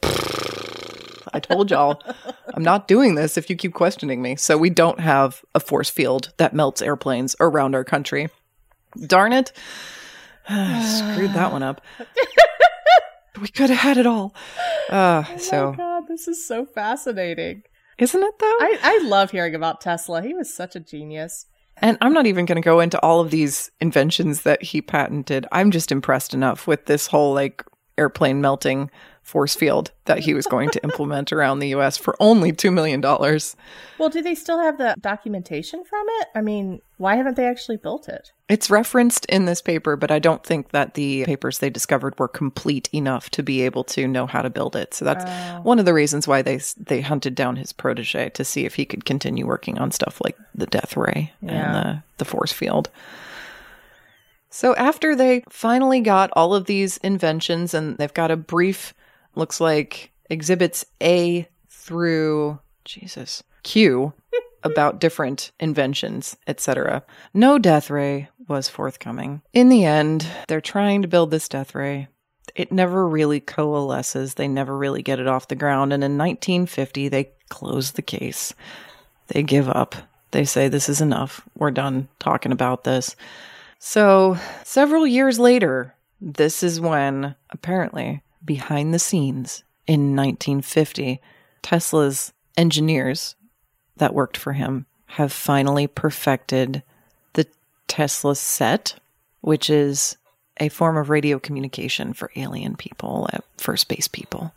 I 1.38 1.40
told 1.40 1.70
y'all, 1.70 2.02
I'm 2.52 2.64
not 2.64 2.88
doing 2.88 3.14
this 3.14 3.38
if 3.38 3.48
you 3.48 3.54
keep 3.54 3.72
questioning 3.72 4.20
me. 4.20 4.34
So 4.34 4.58
we 4.58 4.70
don't 4.70 4.98
have 4.98 5.44
a 5.54 5.60
force 5.60 5.88
field 5.88 6.32
that 6.38 6.52
melts 6.52 6.82
airplanes 6.82 7.36
around 7.38 7.76
our 7.76 7.84
country. 7.84 8.28
Darn 9.06 9.32
it. 9.32 9.52
Screwed 10.46 11.34
that 11.34 11.52
one 11.52 11.62
up. 11.62 11.80
we 13.40 13.46
could 13.46 13.70
have 13.70 13.78
had 13.78 13.98
it 13.98 14.06
all. 14.06 14.34
Uh, 14.90 15.22
so, 15.36 15.68
Oh 15.68 15.72
God, 15.76 16.08
this 16.08 16.26
is 16.26 16.44
so 16.44 16.66
fascinating. 16.66 17.62
isn't 17.98 18.20
it 18.20 18.38
though? 18.40 18.56
I, 18.58 18.78
I 18.82 18.98
love 19.04 19.30
hearing 19.30 19.54
about 19.54 19.80
Tesla. 19.80 20.20
He 20.20 20.34
was 20.34 20.52
such 20.52 20.74
a 20.74 20.80
genius. 20.80 21.46
And 21.80 21.98
I'm 22.00 22.12
not 22.12 22.26
even 22.26 22.46
going 22.46 22.60
to 22.60 22.66
go 22.66 22.80
into 22.80 22.98
all 23.00 23.20
of 23.20 23.30
these 23.30 23.70
inventions 23.80 24.42
that 24.42 24.60
he 24.60 24.82
patented. 24.82 25.46
I'm 25.52 25.70
just 25.70 25.92
impressed 25.92 26.34
enough 26.34 26.66
with 26.66 26.86
this 26.86 27.06
whole 27.06 27.32
like 27.32 27.64
airplane 27.96 28.40
melting 28.40 28.90
force 29.28 29.54
field 29.54 29.90
that 30.06 30.20
he 30.20 30.32
was 30.32 30.46
going 30.46 30.70
to 30.70 30.82
implement 30.82 31.34
around 31.34 31.58
the 31.58 31.68
US 31.74 31.98
for 31.98 32.16
only 32.18 32.50
$2 32.50 32.72
million. 32.72 33.02
Well, 33.02 34.08
do 34.08 34.22
they 34.22 34.34
still 34.34 34.58
have 34.58 34.78
the 34.78 34.96
documentation 34.98 35.84
from 35.84 36.06
it? 36.08 36.28
I 36.34 36.40
mean, 36.40 36.80
why 36.96 37.16
haven't 37.16 37.36
they 37.36 37.46
actually 37.46 37.76
built 37.76 38.08
it? 38.08 38.32
It's 38.48 38.70
referenced 38.70 39.26
in 39.26 39.44
this 39.44 39.60
paper, 39.60 39.96
but 39.96 40.10
I 40.10 40.18
don't 40.18 40.42
think 40.42 40.70
that 40.70 40.94
the 40.94 41.26
papers 41.26 41.58
they 41.58 41.68
discovered 41.68 42.18
were 42.18 42.26
complete 42.26 42.88
enough 42.94 43.28
to 43.32 43.42
be 43.42 43.60
able 43.60 43.84
to 43.84 44.08
know 44.08 44.26
how 44.26 44.40
to 44.40 44.48
build 44.48 44.74
it. 44.74 44.94
So 44.94 45.04
that's 45.04 45.26
oh. 45.26 45.60
one 45.62 45.78
of 45.78 45.84
the 45.84 45.92
reasons 45.92 46.26
why 46.26 46.40
they 46.40 46.58
they 46.78 47.02
hunted 47.02 47.34
down 47.34 47.56
his 47.56 47.74
protege 47.74 48.30
to 48.30 48.44
see 48.46 48.64
if 48.64 48.76
he 48.76 48.86
could 48.86 49.04
continue 49.04 49.46
working 49.46 49.78
on 49.78 49.90
stuff 49.90 50.22
like 50.24 50.38
the 50.54 50.66
death 50.66 50.96
ray 50.96 51.34
and 51.42 51.74
the, 51.74 52.02
the 52.16 52.24
force 52.24 52.52
field. 52.52 52.88
So 54.48 54.74
after 54.76 55.14
they 55.14 55.44
finally 55.50 56.00
got 56.00 56.30
all 56.32 56.54
of 56.54 56.64
these 56.64 56.96
inventions 56.98 57.74
and 57.74 57.98
they've 57.98 58.14
got 58.14 58.30
a 58.30 58.36
brief 58.36 58.94
looks 59.38 59.60
like 59.60 60.10
exhibits 60.28 60.84
A 61.02 61.48
through 61.68 62.58
Jesus 62.84 63.42
Q 63.62 64.12
about 64.62 65.00
different 65.00 65.52
inventions, 65.60 66.36
etc. 66.46 67.02
No 67.32 67.58
death 67.58 67.90
ray 67.90 68.28
was 68.48 68.68
forthcoming. 68.68 69.42
In 69.52 69.68
the 69.68 69.84
end, 69.84 70.26
they're 70.48 70.60
trying 70.60 71.02
to 71.02 71.08
build 71.08 71.30
this 71.30 71.48
death 71.48 71.74
ray. 71.74 72.08
It 72.54 72.72
never 72.72 73.06
really 73.06 73.40
coalesces. 73.40 74.34
They 74.34 74.48
never 74.48 74.76
really 74.76 75.02
get 75.02 75.20
it 75.20 75.26
off 75.28 75.48
the 75.48 75.54
ground. 75.54 75.92
And 75.92 76.02
in 76.02 76.18
1950, 76.18 77.08
they 77.08 77.30
close 77.50 77.92
the 77.92 78.02
case. 78.02 78.52
They 79.28 79.42
give 79.42 79.68
up. 79.68 79.94
They 80.30 80.44
say, 80.44 80.68
This 80.68 80.88
is 80.88 81.00
enough. 81.00 81.42
We're 81.54 81.70
done 81.70 82.08
talking 82.18 82.52
about 82.52 82.84
this. 82.84 83.16
So, 83.78 84.36
several 84.64 85.06
years 85.06 85.38
later, 85.38 85.94
this 86.20 86.62
is 86.62 86.80
when, 86.80 87.36
apparently, 87.50 88.22
behind 88.48 88.94
the 88.94 88.98
scenes 88.98 89.62
in 89.86 90.16
1950, 90.16 91.20
Tesla's 91.62 92.32
engineers 92.56 93.36
that 93.98 94.14
worked 94.14 94.38
for 94.38 94.54
him 94.54 94.86
have 95.06 95.32
finally 95.32 95.86
perfected 95.86 96.82
the 97.34 97.46
Tesla 97.88 98.34
set, 98.34 98.98
which 99.42 99.68
is 99.68 100.16
a 100.58 100.70
form 100.70 100.96
of 100.96 101.10
radio 101.10 101.38
communication 101.38 102.14
for 102.14 102.32
alien 102.36 102.74
people, 102.74 103.28
uh, 103.32 103.38
for 103.58 103.76
space 103.76 104.08
people 104.08 104.52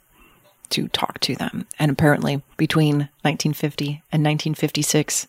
to 0.69 0.88
talk 0.88 1.19
to 1.19 1.36
them. 1.36 1.67
And 1.77 1.91
apparently, 1.91 2.41
between 2.56 3.10
1950 3.23 4.04
and 4.12 4.23
1956, 4.23 5.27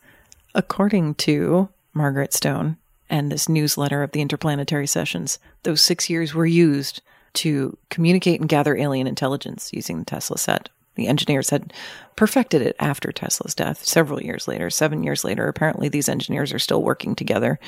according 0.55 1.17
to 1.17 1.69
Margaret 1.93 2.33
Stone 2.33 2.77
and 3.11 3.31
this 3.31 3.49
newsletter 3.49 4.05
of 4.05 4.13
the 4.13 4.21
interplanetary 4.21 4.87
sessions, 4.87 5.41
those 5.65 5.81
six 5.83 6.09
years 6.09 6.33
were 6.33 6.47
used 6.47 7.03
to 7.35 7.77
communicate 7.91 8.41
and 8.41 8.49
gather 8.49 8.77
alien 8.77 9.07
intelligence 9.07 9.71
using 9.73 9.99
the 9.99 10.05
Tesla 10.05 10.39
set. 10.39 10.69
The 10.95 11.07
engineers 11.07 11.51
had 11.51 11.73
perfected 12.17 12.61
it 12.61 12.77
after 12.79 13.13
Tesla's 13.13 13.55
death 13.55 13.85
several 13.85 14.23
years 14.23 14.47
later, 14.47 14.69
seven 14.69 15.03
years 15.03 15.25
later. 15.25 15.49
Apparently, 15.49 15.89
these 15.89 16.09
engineers 16.09 16.53
are 16.53 16.59
still 16.59 16.83
working 16.83 17.15
together, 17.15 17.59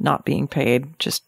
not 0.00 0.24
being 0.24 0.48
paid, 0.48 0.98
just 0.98 1.22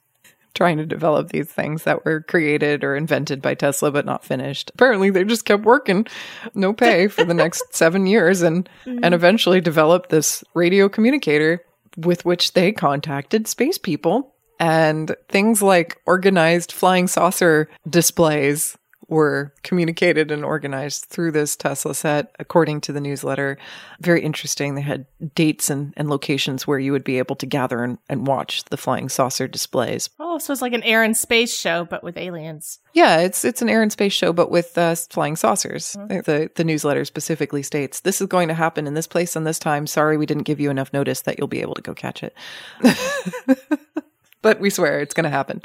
trying 0.55 0.79
to 0.79 0.87
develop 0.87 1.31
these 1.31 1.49
things 1.49 1.83
that 1.83 2.05
were 2.05 2.21
created 2.23 2.85
or 2.85 2.97
invented 2.97 3.43
by 3.43 3.55
Tesla 3.55 3.91
but 3.91 4.07
not 4.07 4.25
finished. 4.25 4.71
Apparently 4.75 5.11
they 5.11 5.25
just 5.25 5.45
kept 5.45 5.65
working, 5.65 6.07
no 6.55 6.73
pay 6.73 7.09
for 7.09 7.25
the 7.25 7.35
next 7.35 7.63
7 7.75 8.07
years 8.07 8.43
and 8.43 8.69
and 8.85 9.01
mm-hmm. 9.01 9.15
eventually 9.15 9.61
developed 9.61 10.11
this 10.11 10.45
radio 10.55 10.89
communicator 10.89 11.61
with 11.97 12.25
which 12.25 12.53
they 12.53 12.73
contacted 12.73 13.47
space 13.49 13.79
people 13.79 14.34
and 14.65 15.15
things 15.29 15.61
like 15.61 16.01
organized 16.07 16.73
flying 16.73 17.07
saucer 17.07 17.69
displays 17.87 18.79
were 19.09 19.53
communicated 19.63 20.31
and 20.31 20.43
organized 20.43 21.05
through 21.05 21.33
this 21.33 21.55
Tesla 21.55 21.95
set, 21.95 22.35
according 22.39 22.81
to 22.81 22.91
the 22.91 23.01
newsletter. 23.01 23.59
Very 24.01 24.23
interesting. 24.23 24.75
They 24.75 24.81
had 24.81 25.05
dates 25.35 25.69
and, 25.69 25.93
and 25.99 26.09
locations 26.09 26.67
where 26.67 26.79
you 26.79 26.93
would 26.93 27.05
be 27.05 27.19
able 27.19 27.37
to 27.37 27.45
gather 27.45 27.85
and, 27.85 27.99
and 28.09 28.27
watch 28.27 28.65
the 28.71 28.79
flying 28.79 29.11
saucer 29.11 29.47
displays. 29.47 30.09
Oh, 30.19 30.39
so 30.39 30.51
it's 30.51 30.63
like 30.63 30.73
an 30.73 30.83
air 30.83 31.03
and 31.03 31.15
space 31.15 31.55
show, 31.55 31.85
but 31.85 32.03
with 32.03 32.17
aliens. 32.17 32.79
Yeah, 32.95 33.19
it's 33.19 33.45
it's 33.45 33.61
an 33.61 33.69
air 33.69 33.83
and 33.83 33.93
space 33.93 34.15
show, 34.15 34.33
but 34.33 34.51
with 34.51 34.79
uh, 34.79 34.95
flying 34.95 35.37
saucers. 35.37 35.93
The 35.93 36.51
the 36.55 36.65
newsletter 36.65 37.05
specifically 37.05 37.63
states 37.63 38.01
this 38.01 38.23
is 38.23 38.29
going 38.29 38.49
to 38.49 38.55
happen 38.55 38.87
in 38.87 38.95
this 38.95 39.07
place 39.07 39.37
and 39.37 39.47
this 39.47 39.59
time. 39.59 39.87
Sorry, 39.87 40.17
we 40.17 40.25
didn't 40.25 40.45
give 40.45 40.61
you 40.61 40.71
enough 40.71 40.95
notice 40.95 41.21
that 41.23 41.39
you'll 41.39 41.49
be 41.49 41.61
able 41.61 41.75
to 41.75 41.83
go 41.83 41.93
catch 41.93 42.23
it. 42.23 42.35
but 44.45 44.61
we 44.61 44.71
swear 44.71 45.01
it's 45.01 45.15
going 45.15 45.25
to 45.25 45.31
happen. 45.31 45.63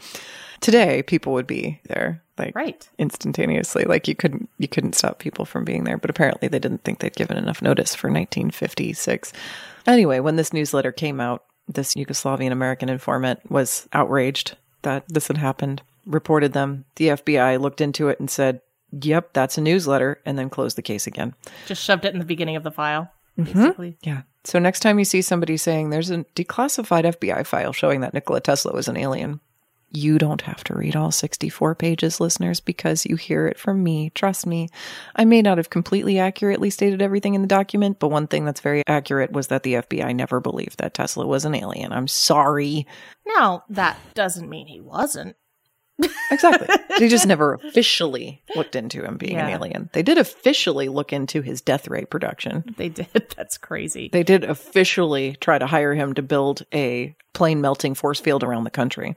Today, 0.61 1.03
people 1.03 1.33
would 1.33 1.45
be 1.47 1.79
there 1.87 2.21
like 2.37 2.55
Right. 2.55 2.87
instantaneously. 2.97 3.83
Like 3.83 4.07
you 4.07 4.15
couldn't 4.15 4.49
you 4.57 4.67
couldn't 4.67 4.95
stop 4.95 5.19
people 5.19 5.45
from 5.45 5.63
being 5.65 5.83
there. 5.83 5.97
But 5.97 6.09
apparently, 6.09 6.47
they 6.47 6.59
didn't 6.59 6.83
think 6.83 6.99
they'd 6.99 7.15
given 7.15 7.37
enough 7.37 7.61
notice 7.61 7.93
for 7.93 8.07
1956. 8.09 9.31
Anyway, 9.85 10.19
when 10.19 10.37
this 10.37 10.53
newsletter 10.53 10.91
came 10.91 11.19
out, 11.21 11.43
this 11.67 11.93
Yugoslavian 11.93 12.51
American 12.51 12.89
informant 12.89 13.39
was 13.51 13.87
outraged 13.93 14.55
that 14.81 15.03
this 15.07 15.27
had 15.27 15.37
happened. 15.37 15.81
Reported 16.05 16.53
them. 16.53 16.85
The 16.95 17.09
FBI 17.09 17.59
looked 17.59 17.81
into 17.81 18.07
it 18.09 18.19
and 18.19 18.29
said, 18.29 18.61
"Yep, 18.91 19.33
that's 19.33 19.57
a 19.57 19.61
newsletter," 19.61 20.19
and 20.25 20.37
then 20.37 20.49
closed 20.49 20.77
the 20.77 20.81
case 20.81 21.05
again. 21.05 21.35
Just 21.67 21.83
shoved 21.83 22.05
it 22.05 22.13
in 22.13 22.19
the 22.19 22.25
beginning 22.25 22.55
of 22.55 22.63
the 22.63 22.71
file, 22.71 23.11
mm-hmm. 23.37 23.53
basically. 23.53 23.97
Yeah. 24.01 24.21
So 24.45 24.59
next 24.59 24.79
time 24.79 24.99
you 24.99 25.05
see 25.05 25.21
somebody 25.21 25.57
saying 25.57 25.89
there's 25.89 26.11
a 26.11 26.23
declassified 26.35 27.03
FBI 27.03 27.45
file 27.45 27.73
showing 27.73 28.01
that 28.01 28.13
Nikola 28.13 28.41
Tesla 28.41 28.73
was 28.73 28.87
an 28.87 28.97
alien, 28.97 29.41
you 29.91 30.19
don't 30.19 30.41
have 30.41 30.63
to 30.65 30.75
read 30.75 30.95
all 30.95 31.11
64 31.11 31.75
pages, 31.75 32.19
listeners, 32.19 32.59
because 32.59 33.05
you 33.05 33.15
hear 33.15 33.47
it 33.47 33.57
from 33.57 33.83
me. 33.83 34.11
Trust 34.11 34.45
me. 34.45 34.69
I 35.15 35.25
may 35.25 35.41
not 35.41 35.57
have 35.57 35.71
completely 35.71 36.19
accurately 36.19 36.69
stated 36.69 37.01
everything 37.01 37.33
in 37.33 37.41
the 37.41 37.47
document, 37.47 37.99
but 37.99 38.09
one 38.09 38.27
thing 38.27 38.45
that's 38.45 38.61
very 38.61 38.83
accurate 38.87 39.31
was 39.31 39.47
that 39.47 39.63
the 39.63 39.75
FBI 39.75 40.15
never 40.15 40.39
believed 40.39 40.77
that 40.77 40.93
Tesla 40.93 41.25
was 41.25 41.43
an 41.43 41.55
alien. 41.55 41.91
I'm 41.91 42.07
sorry. 42.07 42.85
Now, 43.25 43.63
that 43.69 43.97
doesn't 44.13 44.49
mean 44.49 44.67
he 44.67 44.79
wasn't. 44.79 45.35
Exactly. 46.31 46.67
they 46.97 47.07
just 47.07 47.27
never 47.27 47.53
officially 47.63 48.41
looked 48.55 48.75
into 48.75 49.03
him 49.03 49.17
being 49.17 49.37
an 49.37 49.49
alien. 49.49 49.89
They 49.93 50.03
did 50.03 50.17
officially 50.17 50.87
look 50.89 51.11
into 51.11 51.41
his 51.41 51.61
death 51.61 51.87
ray 51.87 52.05
production. 52.05 52.63
They 52.77 52.89
did. 52.89 53.07
That's 53.35 53.57
crazy. 53.57 54.09
They 54.11 54.23
did 54.23 54.43
officially 54.43 55.35
try 55.41 55.57
to 55.57 55.65
hire 55.67 55.93
him 55.95 56.13
to 56.13 56.21
build 56.21 56.63
a 56.73 57.15
plane 57.33 57.61
melting 57.61 57.95
force 57.95 58.19
field 58.19 58.43
around 58.43 58.63
the 58.63 58.69
country, 58.69 59.15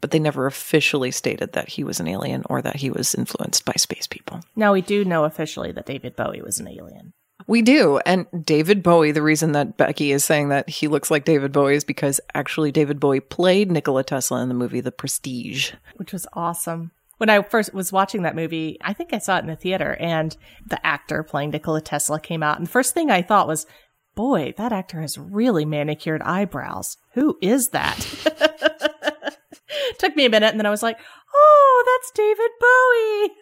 but 0.00 0.10
they 0.10 0.18
never 0.18 0.46
officially 0.46 1.10
stated 1.10 1.52
that 1.52 1.68
he 1.68 1.84
was 1.84 2.00
an 2.00 2.08
alien 2.08 2.42
or 2.48 2.62
that 2.62 2.76
he 2.76 2.90
was 2.90 3.14
influenced 3.14 3.64
by 3.64 3.74
space 3.76 4.06
people. 4.06 4.40
now 4.56 4.72
we 4.72 4.80
do 4.80 5.04
know 5.04 5.24
officially 5.24 5.72
that 5.72 5.86
David 5.86 6.16
Bowie 6.16 6.42
was 6.42 6.58
an 6.58 6.68
alien. 6.68 7.12
We 7.50 7.62
do. 7.62 7.98
And 8.06 8.26
David 8.44 8.80
Bowie, 8.80 9.10
the 9.10 9.22
reason 9.22 9.50
that 9.52 9.76
Becky 9.76 10.12
is 10.12 10.22
saying 10.22 10.50
that 10.50 10.68
he 10.68 10.86
looks 10.86 11.10
like 11.10 11.24
David 11.24 11.50
Bowie 11.50 11.74
is 11.74 11.82
because 11.82 12.20
actually 12.32 12.70
David 12.70 13.00
Bowie 13.00 13.18
played 13.18 13.72
Nikola 13.72 14.04
Tesla 14.04 14.40
in 14.40 14.48
the 14.48 14.54
movie 14.54 14.80
The 14.80 14.92
Prestige. 14.92 15.72
which 15.96 16.12
was 16.12 16.28
awesome. 16.32 16.92
When 17.16 17.28
I 17.28 17.42
first 17.42 17.74
was 17.74 17.92
watching 17.92 18.22
that 18.22 18.36
movie, 18.36 18.78
I 18.82 18.92
think 18.92 19.12
I 19.12 19.18
saw 19.18 19.36
it 19.36 19.40
in 19.40 19.48
the 19.48 19.56
theater, 19.56 19.96
and 19.98 20.36
the 20.64 20.86
actor 20.86 21.24
playing 21.24 21.50
Nikola 21.50 21.80
Tesla 21.80 22.20
came 22.20 22.44
out. 22.44 22.56
And 22.56 22.68
the 22.68 22.70
first 22.70 22.94
thing 22.94 23.10
I 23.10 23.20
thought 23.20 23.48
was, 23.48 23.66
boy, 24.14 24.54
that 24.56 24.72
actor 24.72 25.00
has 25.00 25.18
really 25.18 25.64
manicured 25.64 26.22
eyebrows. 26.22 26.98
Who 27.14 27.36
is 27.42 27.70
that? 27.70 27.98
Took 29.98 30.14
me 30.14 30.24
a 30.24 30.30
minute, 30.30 30.50
and 30.50 30.60
then 30.60 30.66
I 30.66 30.70
was 30.70 30.84
like, 30.84 31.00
"Oh, 31.34 31.84
that's 31.84 32.12
David 32.12 32.50
Bowie." 32.60 33.34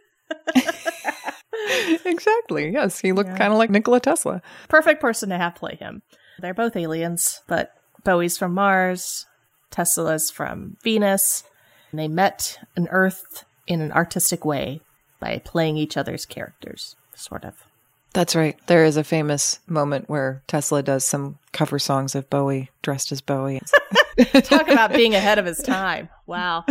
exactly. 2.04 2.70
Yes, 2.70 3.00
he 3.00 3.12
looked 3.12 3.30
Yeah. 3.30 3.36
kind 3.38 3.52
of 3.52 3.58
like 3.58 3.70
Nikola 3.70 4.00
Tesla. 4.00 4.42
Perfect 4.68 5.00
person 5.00 5.28
to 5.30 5.36
have 5.38 5.54
play 5.54 5.76
him. 5.76 6.02
They're 6.38 6.54
both 6.54 6.76
aliens, 6.76 7.42
but 7.46 7.72
Bowie's 8.04 8.38
from 8.38 8.54
Mars, 8.54 9.26
Tesla's 9.70 10.30
from 10.30 10.76
Venus. 10.82 11.44
And 11.90 11.98
they 11.98 12.08
met 12.08 12.58
on 12.76 12.86
Earth 12.88 13.44
in 13.66 13.80
an 13.80 13.92
artistic 13.92 14.44
way 14.44 14.80
by 15.20 15.40
playing 15.44 15.76
each 15.76 15.96
other's 15.96 16.24
characters, 16.26 16.96
sort 17.14 17.44
of. 17.44 17.54
That's 18.18 18.34
right. 18.34 18.58
There 18.66 18.84
is 18.84 18.96
a 18.96 19.04
famous 19.04 19.60
moment 19.68 20.08
where 20.08 20.42
Tesla 20.48 20.82
does 20.82 21.04
some 21.04 21.38
cover 21.52 21.78
songs 21.78 22.16
of 22.16 22.28
Bowie 22.28 22.68
dressed 22.82 23.12
as 23.12 23.20
Bowie. 23.20 23.60
Talk 24.42 24.68
about 24.68 24.92
being 24.92 25.14
ahead 25.14 25.38
of 25.38 25.46
his 25.46 25.58
time. 25.58 26.08
Wow. 26.26 26.64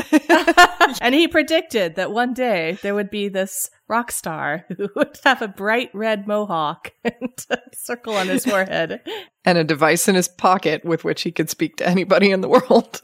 and 0.99 1.15
he 1.15 1.29
predicted 1.29 1.95
that 1.95 2.11
one 2.11 2.33
day 2.33 2.77
there 2.81 2.93
would 2.93 3.09
be 3.09 3.29
this 3.29 3.69
rock 3.87 4.11
star 4.11 4.65
who 4.75 4.89
would 4.97 5.17
have 5.23 5.41
a 5.41 5.47
bright 5.47 5.89
red 5.93 6.27
mohawk 6.27 6.91
and 7.05 7.45
a 7.49 7.59
circle 7.73 8.15
on 8.15 8.27
his 8.27 8.43
forehead. 8.43 8.99
and 9.45 9.57
a 9.57 9.63
device 9.63 10.09
in 10.09 10.15
his 10.15 10.27
pocket 10.27 10.83
with 10.83 11.05
which 11.05 11.21
he 11.21 11.31
could 11.31 11.49
speak 11.49 11.77
to 11.77 11.87
anybody 11.87 12.29
in 12.29 12.41
the 12.41 12.49
world. 12.49 12.99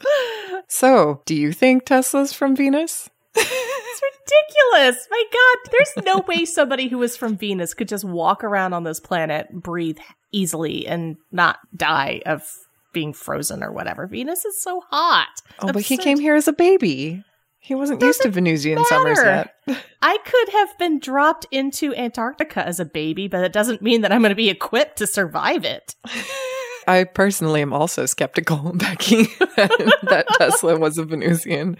So, 0.68 1.22
do 1.24 1.34
you 1.34 1.52
think 1.52 1.86
Tesla's 1.86 2.34
from 2.34 2.54
Venus? 2.54 3.08
It's 3.36 4.02
ridiculous. 4.02 5.06
My 5.10 5.24
God, 5.32 5.70
there's 5.72 6.04
no 6.04 6.20
way 6.26 6.44
somebody 6.44 6.88
who 6.88 6.98
was 6.98 7.16
from 7.16 7.36
Venus 7.36 7.74
could 7.74 7.88
just 7.88 8.04
walk 8.04 8.42
around 8.42 8.72
on 8.72 8.84
this 8.84 9.00
planet, 9.00 9.48
breathe 9.52 9.98
easily, 10.32 10.86
and 10.86 11.16
not 11.30 11.58
die 11.76 12.22
of 12.26 12.44
being 12.92 13.12
frozen 13.12 13.62
or 13.62 13.72
whatever. 13.72 14.06
Venus 14.06 14.44
is 14.44 14.60
so 14.60 14.80
hot. 14.90 15.28
Oh, 15.60 15.72
but 15.72 15.82
he 15.82 15.96
came 15.96 16.18
here 16.18 16.34
as 16.34 16.48
a 16.48 16.52
baby. 16.52 17.22
He 17.58 17.74
wasn't 17.74 18.02
used 18.02 18.20
to 18.22 18.30
Venusian 18.30 18.84
summers 18.84 19.18
yet. 19.22 19.54
I 20.02 20.18
could 20.24 20.48
have 20.50 20.76
been 20.78 20.98
dropped 20.98 21.46
into 21.50 21.94
Antarctica 21.94 22.66
as 22.66 22.78
a 22.78 22.84
baby, 22.84 23.26
but 23.26 23.42
it 23.42 23.54
doesn't 23.54 23.80
mean 23.80 24.02
that 24.02 24.12
I'm 24.12 24.20
going 24.20 24.30
to 24.30 24.36
be 24.36 24.50
equipped 24.50 24.98
to 24.98 25.06
survive 25.06 25.64
it. 25.64 25.94
I 26.86 27.04
personally 27.04 27.62
am 27.62 27.72
also 27.72 28.06
skeptical, 28.06 28.72
Becky, 28.74 29.24
that 29.56 30.26
Tesla 30.38 30.78
was 30.78 30.98
a 30.98 31.04
Venusian. 31.04 31.76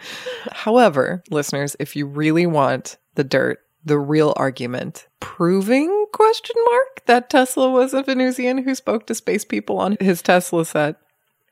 However, 0.51 1.23
listeners, 1.31 1.77
if 1.79 1.97
you 1.97 2.07
really 2.07 2.47
want 2.47 2.97
the 3.15 3.25
dirt, 3.25 3.61
the 3.85 3.99
real 3.99 4.33
argument, 4.37 5.07
proving 5.21 6.07
question 6.13 6.57
mark 6.71 7.05
that 7.07 7.29
Tesla 7.29 7.71
was 7.71 7.93
a 7.93 8.03
Venusian 8.03 8.59
who 8.59 8.75
spoke 8.75 9.07
to 9.07 9.15
space 9.15 9.45
people 9.45 9.79
on 9.79 9.97
his 10.01 10.23
Tesla 10.23 10.65
set 10.65 10.97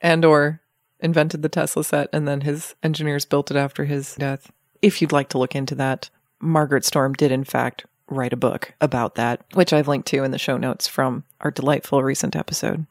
and 0.00 0.24
or 0.24 0.60
invented 1.00 1.42
the 1.42 1.48
Tesla 1.48 1.84
set 1.84 2.08
and 2.12 2.26
then 2.26 2.42
his 2.42 2.74
engineers 2.82 3.24
built 3.24 3.50
it 3.50 3.56
after 3.56 3.84
his 3.84 4.14
death. 4.14 4.50
If 4.80 5.02
you'd 5.02 5.12
like 5.12 5.28
to 5.30 5.38
look 5.38 5.54
into 5.54 5.74
that, 5.74 6.08
Margaret 6.40 6.84
Storm 6.84 7.12
did 7.12 7.30
in 7.30 7.44
fact 7.44 7.84
write 8.08 8.32
a 8.32 8.36
book 8.36 8.74
about 8.80 9.14
that, 9.16 9.44
which 9.54 9.72
I've 9.72 9.88
linked 9.88 10.08
to 10.08 10.24
in 10.24 10.30
the 10.30 10.38
show 10.38 10.56
notes 10.56 10.86
from 10.86 11.24
our 11.40 11.50
delightful 11.50 12.02
recent 12.02 12.36
episode, 12.36 12.86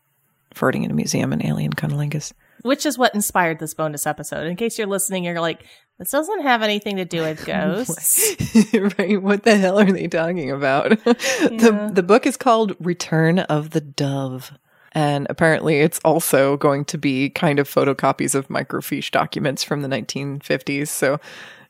Farting 0.54 0.84
in 0.84 0.92
a 0.92 0.94
Museum 0.94 1.34
and 1.34 1.44
Alien 1.44 1.74
Cunnilingus. 1.74 2.34
Which 2.64 2.86
is 2.86 2.98
what 2.98 3.16
inspired 3.16 3.60
this 3.60 3.74
bonus 3.74 4.06
episode. 4.06 4.46
In 4.46 4.56
case 4.56 4.78
you're 4.78 4.88
listening, 4.88 5.24
you're 5.24 5.42
like, 5.42 5.66
this 5.98 6.12
doesn't 6.12 6.42
have 6.42 6.62
anything 6.62 6.98
to 6.98 7.06
do 7.06 7.22
with 7.22 7.46
ghosts. 7.46 8.36
right? 8.98 9.22
What 9.22 9.44
the 9.44 9.58
hell 9.58 9.80
are 9.80 9.92
they 9.92 10.08
talking 10.08 10.52
about? 10.52 10.90
the 11.04 11.92
the 11.94 12.04
book 12.04 12.26
is 12.26 12.38
called 12.38 12.76
Return 12.80 13.40
of 13.40 13.72
the 13.72 13.82
Dove. 13.82 14.52
And 14.94 15.26
apparently 15.30 15.80
it's 15.80 16.00
also 16.04 16.58
going 16.58 16.86
to 16.86 16.98
be 16.98 17.30
kind 17.30 17.60
of 17.60 17.70
photocopies 17.70 18.36
of 18.36 18.50
microfiche 18.50 19.10
documents 19.10 19.64
from 19.64 19.82
the 19.82 19.88
1950s. 19.88 20.90
So 20.90 21.20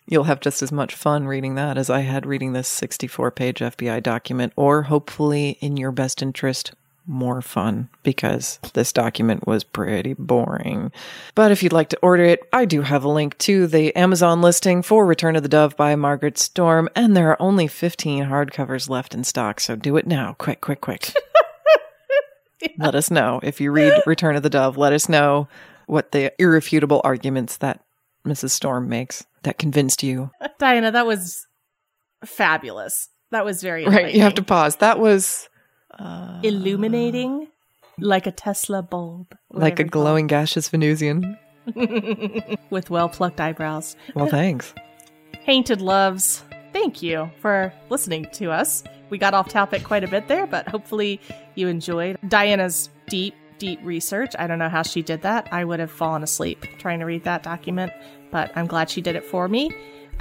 you'll 0.08 0.24
have 0.24 0.40
just 0.40 0.64
as 0.64 0.72
much 0.72 0.96
fun 0.96 1.28
reading 1.28 1.56
that 1.56 1.78
as 1.78 1.90
I 1.90 2.00
had 2.02 2.26
reading 2.26 2.54
this 2.54 2.68
64 2.68 3.32
page 3.32 3.60
FBI 3.60 4.02
document, 4.02 4.54
or 4.56 4.84
hopefully 4.84 5.58
in 5.62 5.78
your 5.78 5.92
best 5.92 6.22
interest, 6.22 6.74
more 7.08 7.42
fun 7.42 7.90
because 8.04 8.60
this 8.74 8.94
document 8.94 9.48
was 9.48 9.64
pretty 9.64 10.14
boring. 10.14 10.92
But 11.36 11.52
if 11.52 11.64
you'd 11.64 11.74
like 11.74 11.90
to 11.90 12.00
order 12.02 12.24
it, 12.24 12.42
I 12.54 12.66
do 12.66 12.82
have 12.82 13.04
a 13.04 13.10
link 13.10 13.38
to 13.40 13.68
the 13.68 13.96
Amazon 13.96 14.42
listing 14.42 14.82
for 14.82 15.06
Return 15.06 15.36
of 15.36 15.44
the 15.44 15.50
Dove 15.50 15.76
by 15.76 15.96
Margaret 15.96 16.38
Storm, 16.38 16.90
and 16.96 17.16
there 17.16 17.30
are 17.30 17.42
only 17.42 17.68
15 17.68 18.26
hardcovers 18.26 18.90
left 18.90 19.14
in 19.14 19.24
stock, 19.24 19.60
so 19.60 19.76
do 19.76 19.98
it 19.98 20.08
now. 20.08 20.36
Quick, 20.38 20.62
quick, 20.62 20.82
quick. 20.82 21.14
Let 22.78 22.96
us 22.96 23.10
know. 23.10 23.40
If 23.42 23.60
you 23.60 23.72
read 23.72 23.94
Return 24.06 24.36
of 24.36 24.44
the 24.44 24.50
Dove, 24.50 24.78
let 24.78 24.94
us 24.94 25.10
know 25.10 25.48
what 25.88 26.12
the 26.12 26.32
irrefutable 26.40 27.02
arguments 27.04 27.58
that 27.58 27.84
Mrs. 28.26 28.52
Storm 28.52 28.88
makes 28.88 29.26
that 29.44 29.58
convinced 29.58 30.04
you. 30.04 30.30
Diana, 30.60 30.92
that 30.92 31.08
was 31.08 31.48
fabulous. 32.24 33.10
That 33.32 33.46
was 33.46 33.62
very 33.62 33.86
Right, 33.86 34.14
you 34.14 34.22
have 34.22 34.36
to 34.36 34.44
pause. 34.44 34.76
That 34.78 35.00
was 35.00 35.50
illuminating 36.44 37.48
like 37.98 38.28
a 38.28 38.32
Tesla 38.32 38.82
bulb, 38.82 39.36
like 39.52 39.80
a 39.80 39.84
glowing 39.84 40.28
gaseous 40.28 40.70
Venusian. 40.70 41.38
with 42.70 42.90
well 42.90 43.10
plucked 43.10 43.40
eyebrows. 43.40 43.96
Well, 44.16 44.26
thanks. 44.40 44.74
Painted 45.46 45.82
loves. 45.82 46.44
Thank 46.74 47.02
you 47.02 47.30
for 47.40 47.74
listening 47.90 48.28
to 48.34 48.52
us. 48.52 48.84
We 49.10 49.18
got 49.18 49.34
off 49.34 49.50
topic 49.50 49.84
quite 49.84 50.04
a 50.04 50.08
bit 50.08 50.28
there, 50.28 50.48
but 50.48 50.68
hopefully 50.68 51.20
you 51.56 51.68
enjoyed 51.68 52.18
Diana's 52.28 52.90
deep, 53.10 53.36
deep 53.58 53.80
research. 53.84 54.34
I 54.40 54.48
don't 54.48 54.58
know 54.58 54.70
how 54.70 54.84
she 54.84 55.02
did 55.02 55.22
that. 55.24 55.50
I 55.52 55.66
would 55.66 55.80
have 55.80 55.92
fallen 55.92 56.24
asleep 56.24 56.66
trying 56.80 57.00
to 57.00 57.06
read 57.06 57.26
that 57.26 57.44
document, 57.44 57.92
but 58.32 58.52
I'm 58.56 58.68
glad 58.68 58.90
she 58.90 59.02
did 59.02 59.16
it 59.16 59.26
for 59.26 59.48
me. 59.48 59.70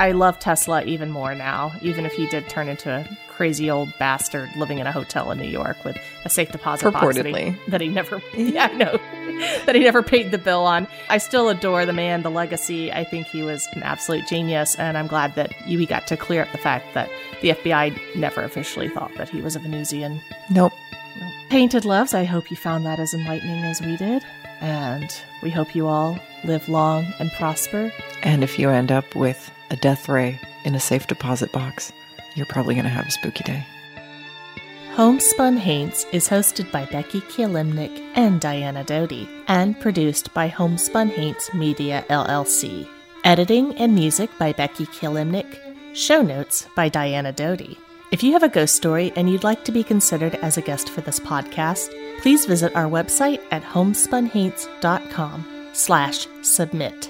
I 0.01 0.13
love 0.13 0.39
Tesla 0.39 0.83
even 0.85 1.11
more 1.11 1.35
now, 1.35 1.75
even 1.83 2.07
if 2.07 2.13
he 2.15 2.27
did 2.27 2.49
turn 2.49 2.71
into 2.71 2.91
a 2.91 3.07
crazy 3.29 3.71
old 3.71 3.93
bastard 3.99 4.49
living 4.57 4.79
in 4.79 4.87
a 4.87 4.93
hotel 4.93 5.31
in 5.31 5.37
New 5.37 5.47
York 5.47 5.85
with 5.85 5.99
a 6.25 6.31
safe 6.31 6.51
deposit 6.51 6.91
box 6.91 7.17
that 7.17 7.27
he, 7.27 7.55
that 7.69 7.83
he 7.83 7.89
never, 7.89 8.23
yeah, 8.35 8.71
I 8.73 8.75
know, 8.77 8.93
that 9.67 9.75
he 9.75 9.83
never 9.83 10.03
paid 10.03 10.31
the 10.31 10.39
bill 10.39 10.65
on. 10.65 10.89
I 11.11 11.19
still 11.19 11.51
adore 11.51 11.85
the 11.85 11.93
man, 11.93 12.23
the 12.23 12.31
legacy. 12.31 12.91
I 12.91 13.05
think 13.05 13.27
he 13.27 13.43
was 13.43 13.69
an 13.75 13.83
absolute 13.83 14.27
genius, 14.27 14.75
and 14.77 14.97
I'm 14.97 15.07
glad 15.07 15.35
that 15.35 15.53
you 15.69 15.85
got 15.85 16.07
to 16.07 16.17
clear 16.17 16.45
up 16.45 16.53
the 16.53 16.57
fact 16.57 16.95
that 16.95 17.11
the 17.43 17.51
FBI 17.51 18.17
never 18.17 18.43
officially 18.43 18.89
thought 18.89 19.15
that 19.17 19.29
he 19.29 19.43
was 19.43 19.55
a 19.55 19.59
Venusian. 19.59 20.23
Nope. 20.49 20.73
Painted 21.51 21.85
Loves, 21.85 22.15
I 22.15 22.25
hope 22.25 22.51
you 22.51 22.57
found 22.57 22.87
that 22.87 22.99
as 22.99 23.13
enlightening 23.13 23.65
as 23.65 23.83
we 23.83 23.99
did. 23.99 24.25
And 24.63 25.15
we 25.43 25.51
hope 25.51 25.75
you 25.75 25.89
all 25.89 26.19
live 26.45 26.71
long 26.71 27.13
and 27.19 27.31
prosper. 27.33 27.93
And 28.23 28.43
if 28.43 28.59
you 28.59 28.71
end 28.71 28.91
up 28.91 29.15
with 29.15 29.51
a 29.71 29.77
death 29.77 30.09
ray 30.09 30.41
in 30.65 30.75
a 30.75 30.81
safe 30.81 31.07
deposit 31.07 31.53
box, 31.53 31.93
you're 32.35 32.47
probably 32.47 32.75
going 32.75 32.85
to 32.85 32.91
have 32.91 33.07
a 33.07 33.11
spooky 33.11 33.45
day. 33.45 33.67
Homespun 34.95 35.57
Haints 35.57 36.05
is 36.13 36.29
hosted 36.29 36.71
by 36.73 36.85
Becky 36.87 37.21
Kielimnik 37.23 38.13
and 38.17 38.41
Diana 38.41 38.85
Doty, 38.85 39.29
and 39.47 39.79
produced 39.81 40.35
by 40.35 40.49
Homespun 40.49 41.09
Haints 41.09 41.55
Media 41.55 42.05
LLC. 42.11 42.89
Editing 43.25 43.75
and 43.77 43.95
music 43.95 44.31
by 44.39 44.53
Becky 44.53 44.87
Kielimnik. 44.87 45.95
Show 45.95 46.23
notes 46.23 46.67
by 46.75 46.89
Diana 46.89 47.33
Doty. 47.33 47.79
If 48.11 48.25
you 48.25 48.33
have 48.33 48.43
a 48.43 48.49
ghost 48.49 48.75
story 48.75 49.13
and 49.15 49.31
you'd 49.31 49.45
like 49.45 49.65
to 49.65 49.73
be 49.73 49.85
considered 49.85 50.35
as 50.37 50.59
a 50.59 50.63
guest 50.63 50.91
for 50.91 51.03
this 51.03 51.21
podcast, 51.21 51.95
please 52.21 52.45
visit 52.45 52.75
our 52.75 52.87
website 52.87 53.41
at 53.53 53.63
homespunhaints.com 53.63 55.71
slash 55.73 56.27
submit. 56.43 57.10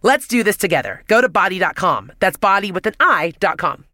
Let's 0.03 0.27
do 0.27 0.43
this 0.43 0.57
together. 0.57 1.03
Go 1.07 1.21
to 1.21 1.29
bodi.com. 1.29 2.13
That's 2.19 2.37
body 2.37 2.71
with 2.71 2.87
an 2.87 2.95
I.com. 2.99 3.85